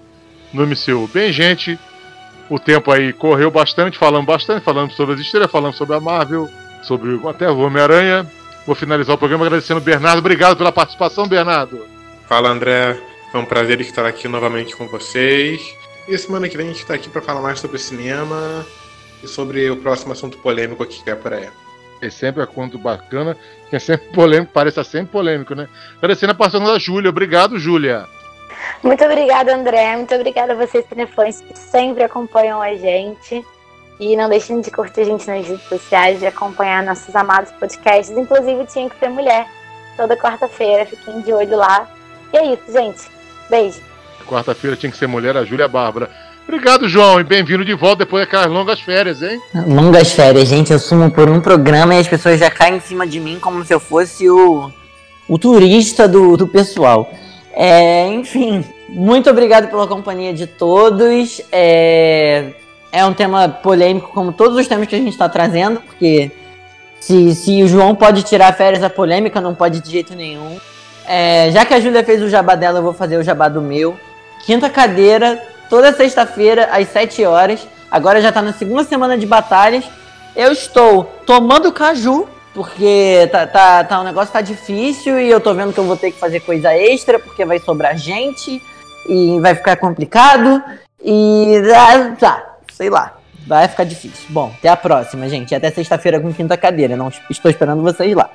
no 0.53 0.67
MCU. 0.67 1.09
Bem, 1.11 1.33
gente, 1.33 1.79
o 2.47 2.59
tempo 2.59 2.91
aí 2.91 3.11
correu 3.11 3.49
bastante, 3.49 3.97
falamos 3.97 4.27
bastante, 4.27 4.63
falamos 4.63 4.95
sobre 4.95 5.15
as 5.15 5.21
estrelas, 5.21 5.49
falamos 5.49 5.77
sobre 5.77 5.95
a 5.95 5.99
Marvel, 5.99 6.47
sobre 6.83 7.19
até 7.27 7.49
o 7.49 7.57
Homem-Aranha. 7.57 8.23
Vou 8.67 8.75
finalizar 8.75 9.15
o 9.15 9.17
programa 9.17 9.47
agradecendo 9.47 9.79
o 9.79 9.83
Bernardo. 9.83 10.19
Obrigado 10.19 10.55
pela 10.55 10.71
participação, 10.71 11.27
Bernardo. 11.27 11.87
Fala, 12.27 12.49
André. 12.49 12.95
Foi 13.31 13.41
um 13.41 13.45
prazer 13.45 13.81
estar 13.81 14.05
aqui 14.05 14.27
novamente 14.27 14.75
com 14.75 14.87
vocês. 14.87 15.76
E 16.07 16.17
semana 16.17 16.47
que 16.47 16.55
vem 16.55 16.67
a 16.67 16.69
gente 16.69 16.81
está 16.81 16.93
aqui 16.93 17.09
para 17.09 17.21
falar 17.21 17.41
mais 17.41 17.59
sobre 17.59 17.77
cinema 17.77 18.65
e 19.21 19.27
sobre 19.27 19.69
o 19.69 19.75
próximo 19.75 20.13
assunto 20.13 20.37
polêmico 20.37 20.81
aqui 20.81 21.03
que 21.03 21.09
é 21.09 21.15
por 21.15 21.33
aí. 21.33 21.49
É 22.01 22.09
sempre 22.09 22.41
assunto 22.41 22.77
bacana, 22.77 23.35
que 23.69 23.75
é 23.75 23.79
sempre 23.79 24.07
polêmico, 24.15 24.53
parece 24.53 24.81
sempre 24.85 25.11
polêmico, 25.11 25.53
né? 25.53 25.67
Agradecendo 25.97 26.31
a 26.31 26.35
participação 26.35 26.73
da 26.73 26.79
Júlia. 26.79 27.09
Obrigado, 27.09 27.59
Júlia. 27.59 28.07
Muito 28.81 29.03
obrigada, 29.03 29.53
André. 29.53 29.97
Muito 29.97 30.15
obrigada 30.15 30.53
a 30.53 30.55
vocês, 30.55 30.85
telefões, 30.85 31.41
que 31.41 31.57
sempre 31.57 32.03
acompanham 32.03 32.61
a 32.61 32.73
gente. 32.75 33.45
E 33.99 34.15
não 34.15 34.29
deixem 34.29 34.61
de 34.61 34.71
curtir 34.71 35.01
a 35.01 35.05
gente 35.05 35.27
nas 35.27 35.45
redes 35.45 35.67
sociais, 35.67 36.19
de 36.19 36.27
acompanhar 36.27 36.83
nossos 36.83 37.13
amados 37.15 37.51
podcasts. 37.53 38.15
Inclusive, 38.15 38.65
tinha 38.67 38.89
que 38.89 38.97
ser 38.99 39.09
mulher. 39.09 39.47
Toda 39.97 40.15
quarta-feira, 40.15 40.85
fiquem 40.85 41.21
de 41.21 41.33
olho 41.33 41.57
lá. 41.57 41.89
E 42.31 42.37
é 42.37 42.53
isso, 42.53 42.71
gente. 42.71 43.09
Beijo. 43.49 43.86
Quarta-feira 44.27 44.75
tinha 44.75 44.91
que 44.91 44.97
ser 44.97 45.07
mulher, 45.07 45.37
a 45.37 45.45
Júlia 45.45 45.67
Bárbara. 45.67 46.09
Obrigado, 46.47 46.87
João, 46.87 47.19
e 47.19 47.23
bem-vindo 47.23 47.65
de 47.65 47.73
volta 47.73 48.05
depois 48.05 48.23
daquelas 48.23 48.47
longas 48.47 48.79
férias, 48.79 49.21
hein? 49.21 49.39
Longas 49.67 50.11
férias, 50.11 50.47
gente. 50.47 50.71
Eu 50.71 50.79
sumo 50.79 51.09
por 51.11 51.29
um 51.29 51.41
programa 51.41 51.95
e 51.95 51.99
as 51.99 52.07
pessoas 52.07 52.39
já 52.39 52.49
caem 52.49 52.77
em 52.77 52.79
cima 52.79 53.05
de 53.07 53.19
mim 53.19 53.37
como 53.39 53.65
se 53.65 53.73
eu 53.73 53.79
fosse 53.79 54.29
o, 54.29 54.71
o 55.27 55.37
turista 55.37 56.07
do, 56.07 56.37
do 56.37 56.47
pessoal. 56.47 57.11
É, 57.53 58.07
enfim, 58.07 58.63
muito 58.87 59.29
obrigado 59.29 59.69
pela 59.69 59.87
companhia 59.87 60.33
de 60.33 60.45
todos. 60.45 61.41
É, 61.51 62.53
é 62.91 63.05
um 63.05 63.13
tema 63.13 63.49
polêmico, 63.49 64.11
como 64.13 64.31
todos 64.31 64.57
os 64.57 64.67
temas 64.67 64.87
que 64.87 64.95
a 64.95 64.99
gente 64.99 65.09
está 65.09 65.27
trazendo, 65.27 65.81
porque 65.81 66.31
se, 66.99 67.35
se 67.35 67.63
o 67.63 67.67
João 67.67 67.95
pode 67.95 68.23
tirar 68.23 68.53
férias 68.53 68.83
a 68.83 68.89
polêmica, 68.89 69.41
não 69.41 69.55
pode 69.55 69.81
de 69.81 69.91
jeito 69.91 70.15
nenhum. 70.15 70.57
É, 71.05 71.49
já 71.51 71.65
que 71.65 71.73
a 71.73 71.79
Júlia 71.79 72.03
fez 72.03 72.21
o 72.21 72.29
jabá 72.29 72.55
dela, 72.55 72.79
eu 72.79 72.83
vou 72.83 72.93
fazer 72.93 73.17
o 73.17 73.23
jabá 73.23 73.47
do 73.47 73.61
meu. 73.61 73.97
Quinta 74.47 74.69
cadeira, 74.69 75.43
toda 75.69 75.91
sexta-feira, 75.91 76.69
às 76.71 76.87
7 76.87 77.25
horas. 77.25 77.67
Agora 77.91 78.21
já 78.21 78.29
está 78.29 78.41
na 78.41 78.53
segunda 78.53 78.85
semana 78.85 79.17
de 79.17 79.25
batalhas. 79.25 79.83
Eu 80.33 80.53
estou 80.53 81.03
tomando 81.25 81.69
caju 81.73 82.29
porque 82.53 83.27
tá, 83.29 83.45
tá, 83.45 83.83
tá, 83.83 83.99
o 83.99 84.05
negócio 84.05 84.31
tá 84.31 84.39
difícil 84.39 85.19
e 85.19 85.29
eu 85.29 85.41
tô 85.41 85.53
vendo 85.53 85.73
que 85.73 85.79
eu 85.81 85.83
vou 85.83 85.97
ter 85.97 86.11
que 86.11 86.19
fazer 86.19 86.39
coisa 86.39 86.73
extra, 86.73 87.19
porque 87.19 87.43
vai 87.43 87.59
sobrar 87.59 87.97
gente 87.97 88.61
e 89.09 89.37
vai 89.41 89.53
ficar 89.53 89.75
complicado 89.75 90.63
e 91.03 91.61
ah, 91.75 92.15
tá, 92.17 92.55
sei 92.71 92.89
lá, 92.89 93.17
vai 93.45 93.67
ficar 93.67 93.83
difícil. 93.83 94.27
Bom, 94.29 94.53
até 94.57 94.69
a 94.69 94.77
próxima, 94.77 95.27
gente. 95.27 95.53
Até 95.53 95.69
sexta-feira 95.71 96.21
com 96.21 96.33
quinta 96.33 96.55
cadeira. 96.55 96.95
Não 96.95 97.11
estou 97.29 97.51
esperando 97.51 97.83
vocês 97.83 98.15
lá. 98.15 98.29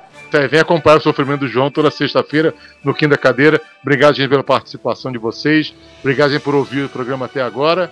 Vem 0.47 0.59
acompanhar 0.59 0.97
o 0.97 1.01
sofrimento 1.01 1.41
do 1.41 1.47
João 1.47 1.69
toda 1.69 1.91
sexta-feira 1.91 2.53
no 2.83 2.93
Quinta 2.93 3.17
Cadeira. 3.17 3.61
Obrigado, 3.81 4.15
gente, 4.15 4.29
pela 4.29 4.43
participação 4.43 5.11
de 5.11 5.17
vocês. 5.17 5.73
Obrigado, 5.99 6.31
gente, 6.31 6.41
por 6.41 6.55
ouvir 6.55 6.85
o 6.85 6.89
programa 6.89 7.25
até 7.25 7.41
agora. 7.41 7.91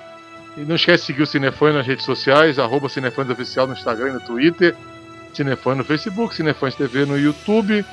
E 0.57 0.61
não 0.61 0.75
esquece 0.75 1.03
de 1.03 1.07
seguir 1.07 1.21
o 1.21 1.27
Cinefone 1.27 1.73
nas 1.73 1.85
redes 1.85 2.03
sociais, 2.03 2.59
arroba 2.59 2.89
Cinefone 2.89 3.31
Oficial 3.31 3.67
no 3.67 3.73
Instagram 3.73 4.09
e 4.09 4.13
no 4.13 4.19
Twitter. 4.21 4.75
Cinefãs 5.33 5.77
no 5.77 5.83
Facebook, 5.83 6.35
Cinefãs 6.35 6.75
TV 6.75 7.05
no 7.05 7.17
YouTube. 7.17 7.85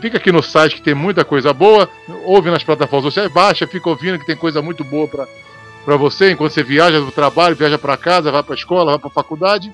Fica 0.00 0.18
aqui 0.18 0.30
no 0.30 0.42
site 0.42 0.76
que 0.76 0.82
tem 0.82 0.94
muita 0.94 1.24
coisa 1.24 1.52
boa. 1.52 1.88
Ouve 2.24 2.50
nas 2.50 2.62
plataformas 2.62 3.12
sociais, 3.12 3.32
baixa, 3.32 3.66
fica 3.66 3.88
ouvindo 3.88 4.18
que 4.18 4.26
tem 4.26 4.36
coisa 4.36 4.60
muito 4.60 4.84
boa 4.84 5.08
para 5.08 5.96
você 5.96 6.32
enquanto 6.32 6.52
você 6.52 6.62
viaja 6.62 7.00
do 7.00 7.10
trabalho, 7.10 7.56
viaja 7.56 7.78
para 7.78 7.96
casa, 7.96 8.30
vai 8.30 8.42
para 8.42 8.54
escola, 8.54 8.92
vai 8.92 8.98
para 8.98 9.10
faculdade. 9.10 9.72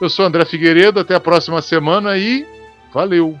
Eu 0.00 0.10
sou 0.10 0.24
André 0.24 0.44
Figueiredo, 0.44 0.98
até 1.00 1.14
a 1.14 1.20
próxima 1.20 1.62
semana 1.62 2.18
e 2.18 2.44
Valeu! 2.94 3.36